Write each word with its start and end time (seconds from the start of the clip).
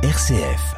RCF. 0.00 0.76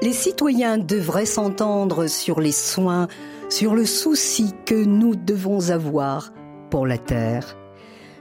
Les 0.00 0.12
citoyens 0.12 0.78
devraient 0.78 1.26
s'entendre 1.26 2.06
sur 2.06 2.38
les 2.40 2.52
soins, 2.52 3.08
sur 3.48 3.74
le 3.74 3.84
souci 3.84 4.54
que 4.64 4.76
nous 4.76 5.16
devons 5.16 5.70
avoir 5.70 6.32
pour 6.70 6.86
la 6.86 6.98
Terre. 6.98 7.56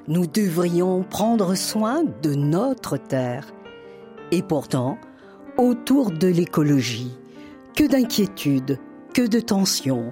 Nous 0.07 0.25
devrions 0.25 1.03
prendre 1.03 1.53
soin 1.53 2.03
de 2.23 2.33
notre 2.33 2.97
Terre. 2.97 3.53
Et 4.33 4.41
pourtant, 4.41 4.97
autour 5.59 6.09
de 6.09 6.27
l'écologie, 6.27 7.11
que 7.75 7.83
d'inquiétude, 7.83 8.79
que 9.13 9.21
de 9.21 9.39
tension, 9.39 10.09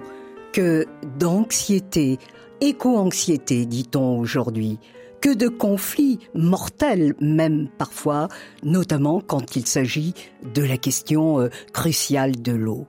que 0.52 0.86
d'anxiété, 1.18 2.20
éco-anxiété, 2.60 3.66
dit-on 3.66 4.20
aujourd'hui, 4.20 4.78
que 5.20 5.34
de 5.34 5.48
conflits 5.48 6.20
mortels 6.36 7.14
même 7.20 7.68
parfois, 7.78 8.28
notamment 8.62 9.20
quand 9.20 9.56
il 9.56 9.66
s'agit 9.66 10.14
de 10.54 10.62
la 10.62 10.76
question 10.76 11.40
euh, 11.40 11.48
cruciale 11.72 12.40
de 12.40 12.52
l'eau. 12.52 12.86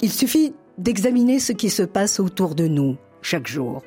Il 0.00 0.12
suffit 0.12 0.54
d'examiner 0.78 1.40
ce 1.40 1.50
qui 1.50 1.70
se 1.70 1.82
passe 1.82 2.20
autour 2.20 2.54
de 2.54 2.68
nous 2.68 2.96
chaque 3.20 3.48
jour. 3.48 3.82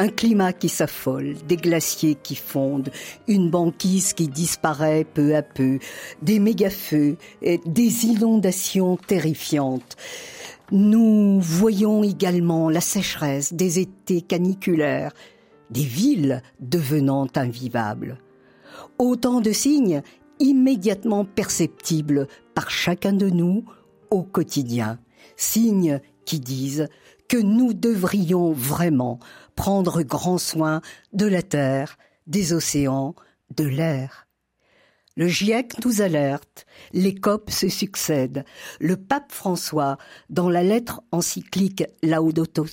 Un 0.00 0.08
climat 0.08 0.52
qui 0.52 0.68
s'affole, 0.68 1.34
des 1.48 1.56
glaciers 1.56 2.14
qui 2.14 2.36
fondent, 2.36 2.90
une 3.26 3.50
banquise 3.50 4.12
qui 4.12 4.28
disparaît 4.28 5.04
peu 5.04 5.34
à 5.34 5.42
peu, 5.42 5.80
des 6.22 6.38
méga-feux, 6.38 7.16
des 7.42 8.06
inondations 8.06 8.96
terrifiantes. 8.96 9.96
Nous 10.70 11.40
voyons 11.40 12.04
également 12.04 12.70
la 12.70 12.80
sécheresse, 12.80 13.52
des 13.52 13.80
étés 13.80 14.20
caniculaires, 14.20 15.12
des 15.70 15.82
villes 15.82 16.42
devenant 16.60 17.26
invivables. 17.34 18.18
Autant 18.98 19.40
de 19.40 19.50
signes 19.50 20.02
immédiatement 20.38 21.24
perceptibles 21.24 22.28
par 22.54 22.70
chacun 22.70 23.12
de 23.12 23.30
nous 23.30 23.64
au 24.10 24.22
quotidien, 24.22 25.00
signes 25.36 26.00
qui 26.24 26.38
disent 26.38 26.88
que 27.28 27.36
nous 27.36 27.74
devrions 27.74 28.52
vraiment 28.52 29.18
prendre 29.58 30.02
grand 30.02 30.38
soin 30.38 30.82
de 31.12 31.26
la 31.26 31.42
terre, 31.42 31.98
des 32.28 32.52
océans, 32.52 33.16
de 33.56 33.64
l'air. 33.64 34.28
Le 35.16 35.26
GIEC 35.26 35.84
nous 35.84 36.00
alerte, 36.00 36.64
les 36.92 37.16
COP 37.16 37.50
se 37.50 37.68
succèdent. 37.68 38.44
Le 38.78 38.96
pape 38.96 39.32
François, 39.32 39.98
dans 40.30 40.48
la 40.48 40.62
lettre 40.62 41.02
encyclique 41.10 41.82
Laudato 42.04 42.66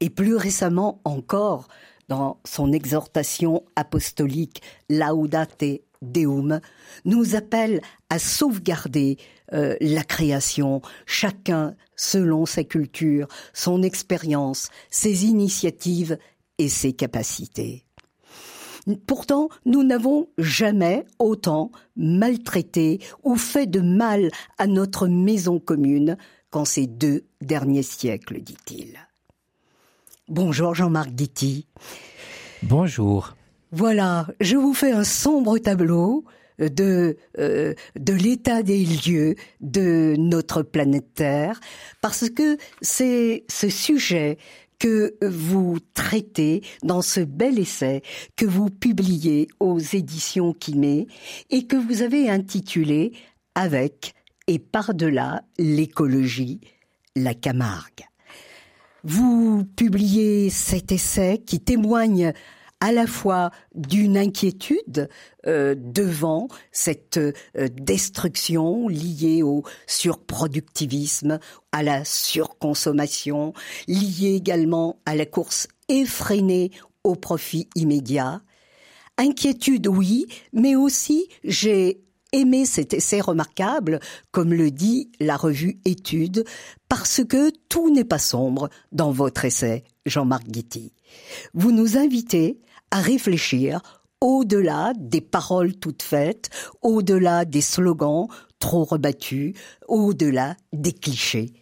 et 0.00 0.10
plus 0.10 0.34
récemment 0.34 1.00
encore 1.04 1.68
dans 2.08 2.40
son 2.44 2.72
exhortation 2.72 3.64
apostolique 3.76 4.62
Laudate 4.90 5.80
Deum, 6.02 6.60
nous 7.04 7.36
appelle 7.36 7.80
à 8.10 8.18
sauvegarder 8.18 9.16
euh, 9.54 9.76
la 9.80 10.02
création, 10.02 10.82
chacun 11.06 11.74
selon 11.96 12.46
sa 12.46 12.64
culture, 12.64 13.28
son 13.52 13.82
expérience, 13.82 14.68
ses 14.90 15.26
initiatives 15.26 16.18
et 16.58 16.68
ses 16.68 16.92
capacités. 16.92 17.84
Pourtant, 19.06 19.48
nous 19.64 19.82
n'avons 19.82 20.28
jamais 20.36 21.06
autant 21.18 21.70
maltraité 21.96 23.00
ou 23.22 23.36
fait 23.36 23.66
de 23.66 23.80
mal 23.80 24.30
à 24.58 24.66
notre 24.66 25.08
maison 25.08 25.58
commune 25.58 26.16
qu'en 26.50 26.64
ces 26.64 26.86
deux 26.86 27.24
derniers 27.40 27.82
siècles, 27.82 28.40
dit-il. 28.40 28.98
Bonjour 30.28 30.74
Jean-Marc 30.74 31.10
Guitti. 31.10 31.66
Bonjour. 32.62 33.34
Voilà, 33.72 34.26
je 34.40 34.56
vous 34.56 34.72
fais 34.72 34.92
un 34.92 35.04
sombre 35.04 35.58
tableau 35.58 36.24
de 36.58 37.16
euh, 37.38 37.74
de 37.98 38.12
l'état 38.12 38.62
des 38.62 38.84
lieux 38.84 39.34
de 39.60 40.14
notre 40.18 40.62
planète 40.62 41.14
Terre 41.14 41.60
parce 42.00 42.30
que 42.30 42.56
c'est 42.80 43.44
ce 43.48 43.68
sujet 43.68 44.38
que 44.78 45.16
vous 45.22 45.78
traitez 45.94 46.62
dans 46.82 47.02
ce 47.02 47.20
bel 47.20 47.58
essai 47.58 48.02
que 48.36 48.44
vous 48.44 48.70
publiez 48.70 49.48
aux 49.60 49.78
éditions 49.78 50.52
Kimé 50.52 51.06
et 51.50 51.66
que 51.66 51.76
vous 51.76 52.02
avez 52.02 52.28
intitulé 52.28 53.12
Avec 53.54 54.14
et 54.46 54.58
par-delà 54.58 55.42
l'écologie, 55.58 56.60
la 57.16 57.34
Camargue. 57.34 58.04
Vous 59.04 59.64
publiez 59.76 60.50
cet 60.50 60.92
essai 60.92 61.42
qui 61.44 61.60
témoigne 61.60 62.32
à 62.84 62.92
la 62.92 63.06
fois 63.06 63.50
d'une 63.74 64.18
inquiétude 64.18 65.08
euh, 65.46 65.74
devant 65.74 66.48
cette 66.70 67.16
euh, 67.16 67.32
destruction 67.80 68.88
liée 68.88 69.42
au 69.42 69.62
surproductivisme, 69.86 71.38
à 71.72 71.82
la 71.82 72.04
surconsommation, 72.04 73.54
liée 73.88 74.34
également 74.34 74.98
à 75.06 75.16
la 75.16 75.24
course 75.24 75.66
effrénée 75.88 76.72
au 77.04 77.14
profit 77.14 77.70
immédiat. 77.74 78.42
Inquiétude, 79.16 79.86
oui, 79.86 80.26
mais 80.52 80.76
aussi 80.76 81.26
j'ai 81.42 82.02
aimé 82.32 82.66
cet 82.66 82.92
essai 82.92 83.22
remarquable, 83.22 83.98
comme 84.30 84.52
le 84.52 84.70
dit 84.70 85.10
la 85.20 85.38
revue 85.38 85.78
Études, 85.86 86.44
parce 86.90 87.24
que 87.24 87.50
tout 87.70 87.88
n'est 87.88 88.04
pas 88.04 88.18
sombre 88.18 88.68
dans 88.92 89.10
votre 89.10 89.46
essai, 89.46 89.84
Jean-Marc 90.04 90.46
Guitti. 90.48 90.92
Vous 91.54 91.72
nous 91.72 91.96
invitez 91.96 92.58
à 92.94 93.00
réfléchir 93.00 93.80
au-delà 94.20 94.92
des 94.96 95.20
paroles 95.20 95.74
toutes 95.74 96.04
faites, 96.04 96.48
au-delà 96.80 97.44
des 97.44 97.60
slogans 97.60 98.28
trop 98.60 98.84
rebattus, 98.84 99.54
au-delà 99.88 100.56
des 100.72 100.92
clichés. 100.92 101.52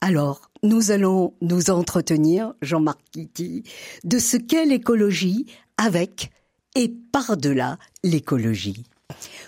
Alors, 0.00 0.50
nous 0.64 0.90
allons 0.90 1.34
nous 1.40 1.70
entretenir, 1.70 2.52
Jean-Marc 2.62 2.98
Guitti, 3.14 3.62
de 4.02 4.18
ce 4.18 4.36
qu'est 4.36 4.66
l'écologie 4.66 5.46
avec 5.76 6.32
et 6.74 6.92
par-delà 7.12 7.78
l'écologie. 8.02 8.82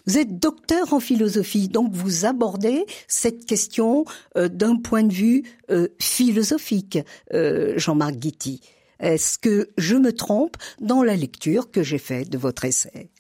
Vous 0.07 0.19
êtes 0.19 0.39
docteur 0.39 0.95
en 0.95 1.01
philosophie, 1.01 1.67
donc 1.67 1.93
vous 1.93 2.27
abordez 2.27 2.87
cette 3.09 3.45
question 3.45 4.05
euh, 4.37 4.49
d'un 4.49 4.77
point 4.77 5.03
de 5.03 5.13
vue 5.13 5.43
euh, 5.71 5.89
philosophique, 5.99 7.01
euh, 7.35 7.75
Jean-Marc 7.77 8.15
Guitti. 8.15 8.61
Est-ce 9.01 9.39
que 9.39 9.71
je 9.79 9.97
me 9.97 10.13
trompe 10.13 10.57
dans 10.81 11.03
la 11.03 11.17
lecture 11.17 11.71
que 11.71 11.83
j'ai 11.83 11.99
faite 11.99 12.31
de 12.31 12.39
votre 12.39 12.65
essai? 12.65 13.11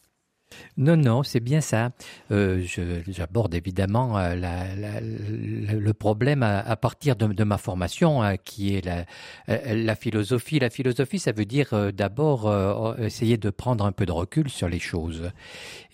Non, 0.76 0.96
non, 0.96 1.22
c'est 1.22 1.40
bien 1.40 1.60
ça. 1.60 1.90
Euh, 2.30 2.64
J'aborde 3.08 3.54
évidemment 3.54 4.18
euh, 4.18 4.34
le 4.34 5.92
problème 5.92 6.42
à, 6.42 6.76
partir 6.76 7.16
de, 7.16 7.44
ma 7.44 7.58
formation, 7.58 8.22
hein, 8.22 8.36
qui 8.36 8.74
est 8.74 8.84
la, 8.84 9.04
euh, 9.48 9.74
la, 9.74 9.94
philosophie. 9.94 10.58
La 10.58 10.70
philosophie, 10.70 11.18
ça 11.18 11.32
veut 11.32 11.44
dire 11.44 11.92
d'abord 11.92 12.98
essayer 12.98 13.36
de 13.36 13.50
prendre 13.50 13.84
un 13.84 13.92
peu 13.92 14.06
de 14.06 14.12
recul 14.12 14.48
sur 14.48 14.68
les 14.68 14.78
choses. 14.78 15.30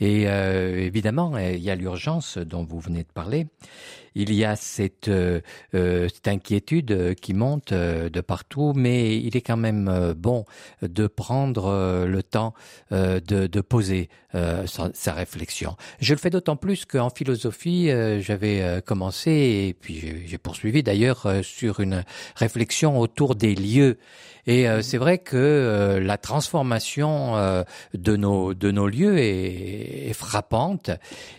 Et 0.00 0.22
évidemment, 0.22 1.36
il 1.38 1.60
y 1.60 1.70
a 1.70 1.74
l'urgence 1.74 2.38
dont 2.38 2.64
vous 2.64 2.80
venez 2.80 3.03
de 3.03 3.12
parler. 3.12 3.47
Il 4.19 4.34
y 4.34 4.44
a 4.44 4.56
cette, 4.56 5.10
cette 5.72 6.28
inquiétude 6.28 7.15
qui 7.21 7.34
monte 7.34 7.72
de 7.72 8.21
partout, 8.21 8.72
mais 8.75 9.19
il 9.19 9.37
est 9.37 9.43
quand 9.43 9.59
même 9.59 10.15
bon 10.16 10.44
de 10.82 11.06
prendre 11.06 12.06
le 12.06 12.22
temps 12.22 12.54
de, 12.91 13.21
de 13.21 13.60
poser 13.60 14.09
sa, 14.32 14.91
sa, 14.93 15.12
réflexion. 15.12 15.77
Je 16.01 16.15
le 16.15 16.18
fais 16.18 16.30
d'autant 16.30 16.57
plus 16.57 16.84
qu'en 16.84 17.10
philosophie, 17.10 17.91
euh, 17.91 18.21
j'avais 18.21 18.63
euh, 18.63 18.80
commencé, 18.80 19.30
et 19.30 19.77
puis 19.78 20.27
j'ai 20.27 20.39
poursuivi 20.39 20.83
d'ailleurs 20.83 21.27
euh, 21.27 21.42
sur 21.42 21.80
une 21.80 22.04
réflexion 22.36 22.98
autour 22.98 23.34
des 23.34 23.54
lieux. 23.54 23.98
Et 24.48 24.68
c'est 24.80 24.98
vrai 24.98 25.18
que 25.18 25.98
la 26.01 26.18
transformation 26.18 27.34
de 27.95 28.16
nos 28.16 28.54
de 28.54 28.71
nos 28.71 28.86
lieux 28.86 29.18
est, 29.18 30.09
est 30.09 30.13
frappante. 30.13 30.92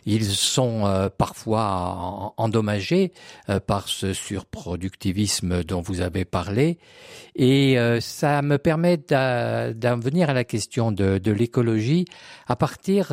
Ils 0.06 0.26
sont 0.26 1.10
parfois 1.18 2.34
endommagé 2.68 3.12
par 3.66 3.88
ce 3.88 4.14
surproductivisme 4.14 5.64
dont 5.64 5.82
vous 5.82 6.02
avez 6.02 6.26
parlé. 6.26 6.78
Et 7.36 7.78
ça 8.00 8.42
me 8.42 8.58
permet 8.58 8.98
d'en 8.98 10.00
venir 10.00 10.30
à 10.30 10.34
la 10.34 10.44
question 10.44 10.92
de, 10.92 11.32
l'écologie 11.32 12.06
à 12.48 12.56
partir 12.56 13.10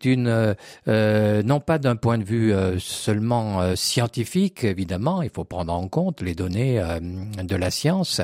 d'une, 0.00 0.56
non 0.86 1.60
pas 1.60 1.78
d'un 1.78 1.96
point 1.96 2.18
de 2.18 2.24
vue 2.24 2.52
seulement 2.78 3.76
scientifique, 3.76 4.64
évidemment, 4.64 5.22
il 5.22 5.30
faut 5.30 5.44
prendre 5.44 5.72
en 5.72 5.86
compte 5.88 6.22
les 6.22 6.34
données 6.34 6.82
de 7.42 7.56
la 7.56 7.70
science, 7.70 8.20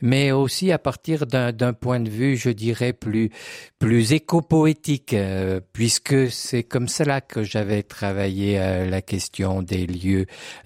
mais 0.00 0.32
aussi 0.32 0.72
à 0.72 0.78
partir 0.78 1.26
d'un 1.26 1.72
point 1.72 2.00
de 2.00 2.08
vue, 2.08 2.36
je 2.36 2.50
dirais, 2.50 2.92
plus 2.92 3.30
plus 3.78 4.12
éco-poétique, 4.12 5.12
euh, 5.12 5.60
puisque 5.72 6.30
c'est 6.30 6.62
comme 6.62 6.88
cela 6.88 7.20
que 7.20 7.42
j'avais 7.42 7.82
travaillé 7.82 8.58
euh, 8.58 8.88
la 8.88 9.02
question 9.02 9.62
des 9.62 9.86
lieux, 9.86 10.05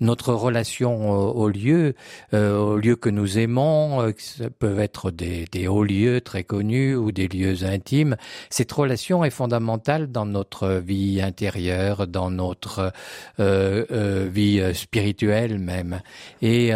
notre 0.00 0.32
relation 0.32 1.10
aux, 1.10 1.48
lieux, 1.48 1.94
euh, 2.34 2.58
aux 2.58 2.76
lieux 2.76 2.96
que 2.96 3.08
nous 3.08 3.38
aimons, 3.38 4.12
ça 4.18 4.50
peuvent 4.50 4.80
être 4.80 5.10
des, 5.10 5.68
hauts 5.68 5.84
lieux 5.84 6.20
très 6.20 6.44
connus 6.44 6.94
ou 6.94 7.12
des 7.12 7.28
lieux 7.28 7.64
intimes. 7.64 8.16
Cette 8.50 8.72
relation 8.72 9.24
est 9.24 9.30
fondamentale 9.30 10.10
dans 10.10 10.26
notre 10.26 10.80
vie 10.84 11.20
intérieure, 11.22 12.06
dans 12.06 12.30
notre 12.30 12.92
vie 13.38 14.62
spirituelle 14.74 15.58
même. 15.58 16.00
Et 16.42 16.72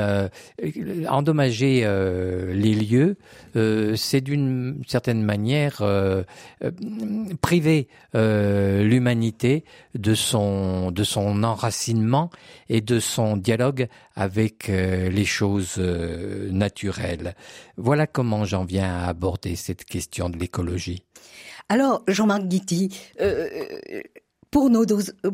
endommager 1.09 1.87
les 2.53 2.75
lieux, 2.75 3.17
c'est 3.97 4.21
d'une 4.21 4.83
certaine 4.87 5.23
manière 5.23 5.83
euh, 6.65 6.71
priver 7.41 7.89
euh, 8.15 8.83
l'humanité 8.85 9.65
de 9.95 10.15
son 10.15 10.91
de 10.91 11.05
son 11.05 11.43
enracinement 11.43 12.31
et 12.69 12.81
de 12.81 13.01
son 13.01 13.37
dialogue 13.37 13.89
avec 14.15 14.69
euh, 14.69 15.09
les 15.09 15.25
choses 15.25 15.79
naturelles. 15.79 17.35
Voilà 17.77 18.07
comment 18.07 18.45
j'en 18.45 18.65
viens 18.65 18.93
à 18.93 19.09
aborder 19.09 19.57
cette 19.57 19.85
question 19.85 20.29
de 20.29 20.39
l'écologie. 20.39 21.05
Alors, 21.69 22.03
Jean-Marc 22.09 22.43
Guitti, 22.45 22.97
pour 24.51 24.71
nos, 24.71 24.85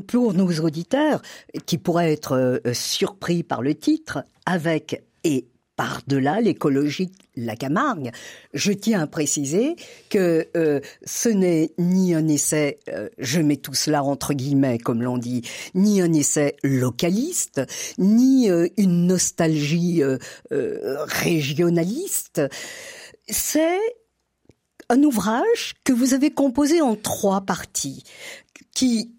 pour 0.06 0.32
nos 0.32 0.50
auditeurs 0.60 1.20
qui 1.66 1.76
pourraient 1.76 2.12
être 2.12 2.62
surpris 2.72 3.42
par 3.42 3.62
le 3.62 3.74
titre, 3.74 4.24
avec 4.46 5.02
et 5.24 5.46
par-delà 5.80 6.42
l'écologie 6.42 7.10
la 7.36 7.56
Camargue, 7.56 8.10
je 8.52 8.70
tiens 8.70 9.00
à 9.00 9.06
préciser 9.06 9.76
que 10.10 10.46
euh, 10.54 10.80
ce 11.06 11.30
n'est 11.30 11.72
ni 11.78 12.12
un 12.14 12.28
essai, 12.28 12.80
euh, 12.90 13.08
je 13.16 13.40
mets 13.40 13.56
tout 13.56 13.72
cela 13.72 14.04
entre 14.04 14.34
guillemets 14.34 14.76
comme 14.76 15.02
l'on 15.02 15.16
dit, 15.16 15.40
ni 15.74 16.02
un 16.02 16.12
essai 16.12 16.56
localiste, 16.62 17.62
ni 17.96 18.50
euh, 18.50 18.68
une 18.76 19.06
nostalgie 19.06 20.02
régionaliste. 20.50 22.42
C'est 23.26 23.80
un 24.90 25.02
ouvrage 25.02 25.76
que 25.82 25.94
vous 25.94 26.12
avez 26.12 26.30
composé 26.30 26.82
en 26.82 26.94
trois 26.94 27.40
parties, 27.40 28.04
qui 28.74 29.14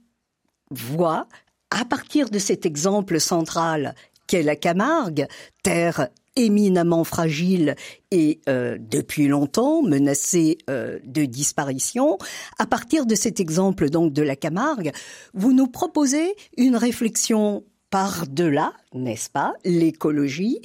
voit, 0.69 1.27
à 1.71 1.85
partir 1.85 2.29
de 2.29 2.37
cet 2.37 2.67
exemple 2.67 3.19
central 3.19 3.95
qu'est 4.31 4.43
la 4.43 4.55
Camargue, 4.55 5.27
terre 5.61 6.07
éminemment 6.37 7.03
fragile 7.03 7.75
et 8.11 8.39
euh, 8.47 8.77
depuis 8.79 9.27
longtemps 9.27 9.81
menacée 9.81 10.57
euh, 10.69 10.99
de 11.03 11.25
disparition. 11.25 12.17
À 12.57 12.65
partir 12.65 13.05
de 13.05 13.13
cet 13.13 13.41
exemple 13.41 13.89
donc 13.89 14.13
de 14.13 14.21
la 14.21 14.37
Camargue, 14.37 14.93
vous 15.33 15.51
nous 15.51 15.67
proposez 15.67 16.33
une 16.55 16.77
réflexion 16.77 17.65
par-delà, 17.89 18.71
n'est-ce 18.93 19.29
pas, 19.29 19.53
l'écologie. 19.65 20.61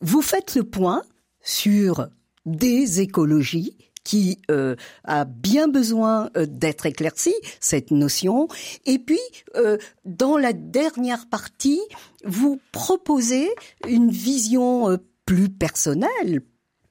Vous 0.00 0.22
faites 0.22 0.54
le 0.54 0.64
point 0.64 1.02
sur 1.42 2.08
des 2.46 3.02
écologies 3.02 3.76
qui 4.04 4.38
euh, 4.50 4.76
a 5.04 5.24
bien 5.24 5.68
besoin 5.68 6.30
euh, 6.36 6.46
d'être 6.46 6.86
éclairci, 6.86 7.34
cette 7.60 7.90
notion. 7.90 8.48
Et 8.84 8.98
puis, 8.98 9.20
euh, 9.56 9.78
dans 10.04 10.36
la 10.36 10.52
dernière 10.52 11.28
partie, 11.28 11.80
vous 12.24 12.60
proposez 12.72 13.50
une 13.86 14.10
vision 14.10 14.98
plus 15.26 15.48
personnelle, 15.48 16.42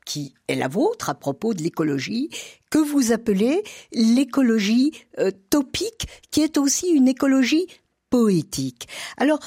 qui 0.05 0.33
est 0.47 0.55
la 0.55 0.67
vôtre 0.67 1.09
à 1.09 1.15
propos 1.15 1.53
de 1.53 1.61
l'écologie, 1.61 2.29
que 2.69 2.79
vous 2.79 3.11
appelez 3.11 3.63
l'écologie 3.93 4.91
topique, 5.49 6.07
qui 6.31 6.41
est 6.41 6.57
aussi 6.57 6.89
une 6.89 7.07
écologie 7.07 7.67
poétique. 8.09 8.87
Alors, 9.17 9.39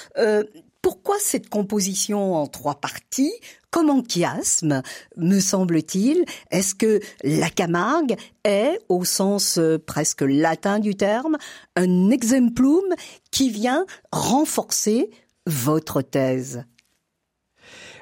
pourquoi 0.84 1.16
cette 1.18 1.48
composition 1.48 2.34
en 2.34 2.46
trois 2.46 2.74
parties? 2.74 3.32
Comme 3.70 3.88
en 3.88 4.02
chiasme, 4.02 4.82
me 5.16 5.40
semble-t-il? 5.40 6.26
Est-ce 6.50 6.74
que 6.74 7.00
la 7.22 7.48
Camargue 7.48 8.16
est, 8.44 8.78
au 8.90 9.02
sens 9.06 9.56
euh, 9.56 9.78
presque 9.78 10.20
latin 10.20 10.80
du 10.80 10.94
terme, 10.94 11.38
un 11.74 12.10
exemplum 12.10 12.84
qui 13.30 13.48
vient 13.48 13.86
renforcer 14.12 15.10
votre 15.46 16.02
thèse? 16.02 16.64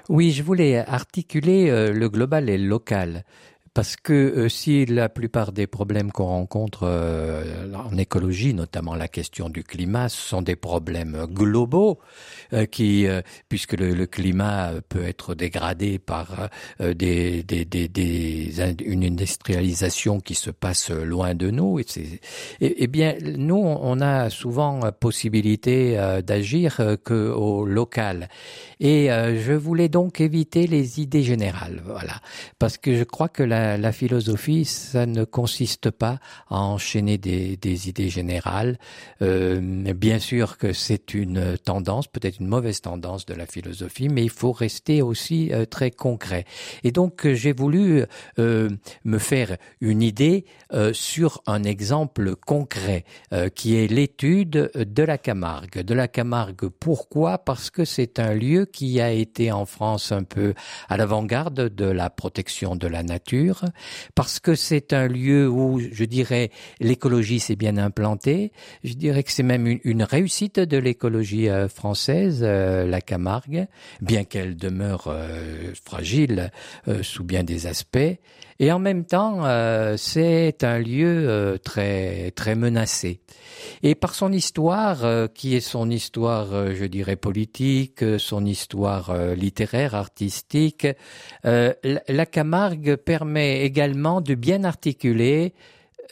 Oui, 0.09 0.33
je 0.33 0.43
voulais 0.43 0.79
articuler 0.79 1.71
euh, 1.71 1.93
le 1.93 2.09
global 2.09 2.51
et 2.51 2.59
le 2.59 2.67
local. 2.67 3.25
Parce 3.75 3.97
que 3.97 4.13
euh, 4.13 4.49
si 4.51 4.85
la 4.85 5.09
plupart 5.09 5.51
des 5.51 5.67
problèmes 5.67 6.13
qu'on 6.13 6.27
rencontre 6.27 6.83
euh, 6.83 7.73
en 7.75 7.97
écologie, 7.97 8.53
notamment 8.53 8.95
la 8.95 9.09
question 9.09 9.49
du 9.49 9.65
climat, 9.65 10.11
sont 10.11 10.43
des 10.43 10.57
problèmes 10.57 11.25
globaux, 11.31 11.99
euh, 12.53 12.67
qui, 12.67 13.07
puisque 13.49 13.73
le, 13.73 14.07
climat 14.07 14.73
peut 14.89 15.05
être 15.05 15.35
dégradé 15.35 15.99
par 15.99 16.51
une 16.81 17.45
industrialisation 19.05 20.21
qui 20.21 20.35
se 20.35 20.51
passe 20.51 20.91
loin 20.91 21.35
de 21.35 21.51
nous, 21.51 21.79
et, 21.79 21.87
et, 22.61 22.87
bien 22.89 23.15
nous 23.23 23.57
on 23.57 24.01
a 24.01 24.29
souvent 24.29 24.81
possibilité 24.93 25.97
d'agir 26.25 26.97
que 27.05 27.31
au 27.31 27.65
local. 27.65 28.29
Et 28.81 29.07
je 29.09 29.53
voulais 29.53 29.89
donc 29.89 30.21
éviter 30.21 30.67
les 30.67 31.01
idées 31.01 31.23
générales, 31.23 31.81
voilà, 31.87 32.21
parce 32.59 32.77
que 32.77 32.97
je 32.97 33.05
crois 33.05 33.29
que 33.29 33.45
la 33.45 33.62
la, 33.77 33.93
philosophie, 33.93 34.65
ça 34.65 35.07
ne 35.07 35.25
consiste 35.25 35.91
pas 35.91 36.19
à 36.49 36.61
enchaîner 36.61 37.19
des, 37.19 37.89
idées 37.89 38.09
générales. 38.09 38.79
Euh, 39.21 39.61
bien 39.95 40.19
sûr 40.19 40.59
que 40.59 40.73
c'est 40.73 41.15
une 41.15 41.57
tendance, 41.59 42.07
peut-être 42.07 42.41
une 42.41 42.49
mauvaise 42.49 42.81
tendance 42.81 43.27
de 43.27 43.35
la 43.35 43.47
philosophie, 43.47 44.09
mais 44.09 44.23
il 44.23 44.31
faut 44.31 44.53
rester 44.53 45.03
aussi 45.03 45.53
euh, 45.53 45.65
très 45.65 45.91
concret. 45.91 46.45
Et 46.85 46.93
donc 46.93 47.27
j'ai 47.27 47.53
voulu 47.53 48.05
euh, 48.39 48.71
me 49.05 49.19
faire 49.19 49.57
une 49.81 50.03
idée 50.03 50.45
sur 50.93 51.43
un 51.47 51.65
exemple 51.65 52.35
concret 52.35 53.05
qui 53.55 53.77
est 53.77 53.89
l'étude 53.89 54.71
de 54.75 55.03
la 55.03 55.19
Camargue. 55.19 55.83
De 55.83 55.93
la 55.93 56.09
Camargue, 56.09 56.69
pourquoi? 56.69 57.39
Parce 57.39 57.71
que 57.71 57.85
c'est 57.85 58.19
un 58.19 58.33
lieu 58.33 58.65
qui 58.65 59.01
a 59.01 59.11
été 59.11 59.53
en 59.53 59.67
France 59.67 60.13
un 60.13 60.23
peu 60.23 60.55
à 60.89 60.97
l'avant-garde 60.97 61.69
de 61.69 61.85
la 61.85 62.09
protection 62.09 62.75
de 62.75 62.87
la 62.87 63.03
nature 63.03 63.52
parce 64.15 64.41
que 64.41 64.55
c'est 64.55 64.93
un 64.93 65.09
lieu 65.09 65.49
où, 65.49 65.81
je 65.81 66.05
dirais, 66.05 66.51
l'écologie 66.81 67.41
s'est 67.41 67.57
bien 67.57 67.77
implantée. 67.77 68.53
Je 68.85 68.95
dirais 68.95 69.23
que 69.23 69.33
c'est 69.33 69.43
même 69.43 69.67
une, 69.85 70.03
réussite 70.03 70.59
de 70.59 70.77
l'écologie 70.77 71.49
euh, 71.49 71.69
française, 71.69 72.41
euh, 72.43 72.87
la 72.87 73.01
Camargue, 73.01 73.67
bien 74.01 74.25
qu'elle 74.25 74.57
demeure 74.57 75.05
euh, 75.07 75.73
fragile 75.85 76.51
sous 77.03 77.25
bien 77.25 77.45
des 77.45 77.67
aspects. 77.67 78.19
Et 78.63 78.71
en 78.71 78.79
même 78.79 79.05
temps, 79.05 79.43
c'est 79.97 80.63
un 80.63 80.79
lieu 80.79 81.59
très 81.65 82.31
très 82.31 82.55
menacé. 82.55 83.19
Et 83.83 83.97
par 83.97 84.15
son 84.15 84.31
histoire, 84.31 85.05
qui 85.35 85.57
est 85.57 85.61
son 85.61 85.91
histoire, 85.91 86.73
je 86.73 86.85
dirais, 86.85 87.17
politique, 87.17 88.05
son 88.19 88.47
histoire 88.47 89.13
littéraire, 89.35 89.97
artistique, 89.97 90.87
la 91.43 92.27
Camargue 92.27 92.95
permet 92.95 93.63
également 93.63 94.21
de 94.21 94.37
bien 94.37 94.63
articuler 94.63 95.55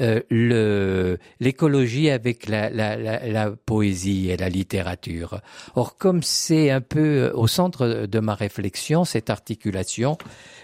euh, 0.01 1.17
l'écologie 1.41 2.11
avec 2.11 2.49
la, 2.49 2.71
la, 2.71 2.97
la, 2.97 3.51
poésie 3.51 4.31
et 4.31 4.37
la 4.37 4.49
littérature. 4.49 5.41
Or, 5.75 5.97
comme 5.97 6.23
c'est 6.23 6.71
un 6.71 6.81
peu 6.81 7.31
au 7.35 7.47
centre 7.47 8.07
de 8.07 8.21
ma 8.21 8.35
réflexion, 8.35 9.05
cette 9.05 9.31
articulation, 9.31 10.17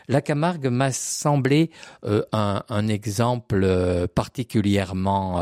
la 0.09 0.21
Camargue 0.21 0.69
m'a 0.69 0.93
semblé 0.93 1.71
un, 2.33 2.63
un, 2.69 2.89
exemple 2.89 4.07
particulièrement 4.15 5.39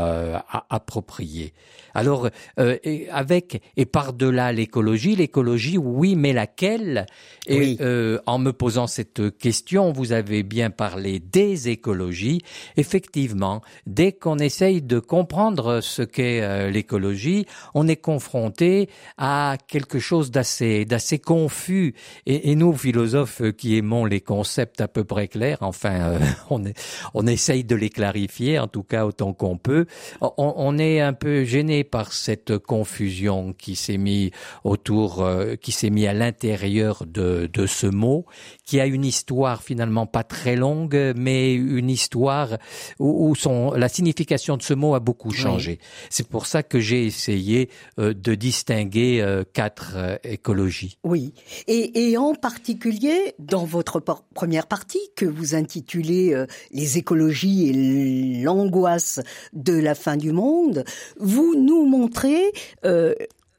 approprié. 0.69 1.53
Alors, 1.95 2.29
euh, 2.59 2.77
avec 3.11 3.61
et 3.77 3.85
par-delà 3.85 4.51
l'écologie, 4.51 5.15
l'écologie, 5.15 5.77
oui, 5.77 6.15
mais 6.15 6.33
laquelle? 6.33 7.05
Et 7.47 7.77
euh, 7.79 8.19
en 8.25 8.37
me 8.37 8.51
posant 8.51 8.85
cette 8.85 9.37
question, 9.37 9.93
vous 9.93 10.11
avez 10.11 10.43
bien 10.43 10.69
parlé 10.69 11.19
des 11.19 11.69
écologies. 11.69 12.41
Effectivement, 12.75 13.61
dès 13.85 14.11
qu'on 14.11 14.37
essaye 14.37 14.81
de 14.81 14.99
comprendre 14.99 15.81
ce 15.81 16.01
qu'est 16.01 16.41
euh, 16.41 16.69
l'écologie, 16.69 17.45
on 17.73 17.87
est 17.87 17.95
confronté 17.95 18.89
à 19.17 19.57
quelque 19.67 19.99
chose 19.99 20.31
d'assez 20.31 20.85
d'assez 20.85 21.19
confus. 21.19 21.93
Et, 22.25 22.55
nous, 22.55 22.73
philosophes 22.73 23.41
qui 23.57 23.77
aimons 23.77 24.05
les 24.05 24.21
concepts 24.21 24.81
à 24.81 24.87
peu 24.87 25.03
près 25.03 25.27
clairs, 25.27 25.59
enfin, 25.61 26.19
on, 26.49 26.65
est, 26.65 26.77
on 27.13 27.27
essaye 27.27 27.63
de 27.63 27.75
les 27.75 27.89
clarifier, 27.89 28.59
en 28.59 28.67
tout 28.67 28.83
cas 28.83 29.05
autant 29.05 29.33
qu'on 29.33 29.57
peut. 29.57 29.85
On, 30.21 30.77
est 30.77 30.99
un 30.99 31.13
peu 31.13 31.43
gêné 31.43 31.83
par 31.83 32.11
cette 32.11 32.57
confusion 32.57 33.53
qui 33.53 33.75
s'est 33.75 33.97
mis 33.97 34.31
autour, 34.63 35.21
euh, 35.21 35.55
qui 35.55 35.71
s'est 35.71 35.89
mis 35.89 36.07
à 36.07 36.13
l'intérieur 36.13 37.03
de, 37.05 37.49
de 37.51 37.65
ce 37.65 37.87
mot, 37.87 38.25
qui 38.65 38.79
a 38.79 38.85
une 38.85 39.05
histoire 39.05 39.63
finalement 39.63 40.07
pas 40.07 40.23
très 40.23 40.55
longue, 40.55 41.13
mais 41.15 41.53
une 41.53 41.89
histoire 41.89 42.57
où, 42.99 43.29
où 43.29 43.35
son, 43.35 43.74
la 43.75 43.89
signification 43.89 44.57
de 44.57 44.61
ce 44.61 44.73
mot 44.73 44.95
a 44.95 44.99
beaucoup 44.99 45.31
changé. 45.31 45.79
C'est 46.09 46.27
pour 46.27 46.45
ça 46.45 46.63
que 46.63 46.79
j'ai 46.79 47.05
essayé 47.05 47.69
euh, 47.99 48.13
de 48.13 48.35
distinguer 48.35 49.21
euh, 49.21 49.43
quatre 49.53 50.19
écologies. 50.23 50.97
Oui, 51.03 51.33
et, 51.67 52.11
et, 52.11 52.17
en 52.17 52.33
particulier 52.33 53.35
dans 53.39 53.65
votre 53.65 54.01
première 54.33 54.67
partie 54.67 54.99
que 55.15 55.25
vous 55.25 55.55
intitulez 55.55 56.45
Les 56.71 56.97
écologies 56.97 57.69
et 57.69 58.43
l'angoisse 58.43 59.19
de 59.53 59.73
la 59.73 59.95
fin 59.95 60.17
du 60.17 60.31
monde, 60.31 60.83
vous 61.19 61.55
nous 61.55 61.85
montré 61.85 62.51
euh, 62.85 63.13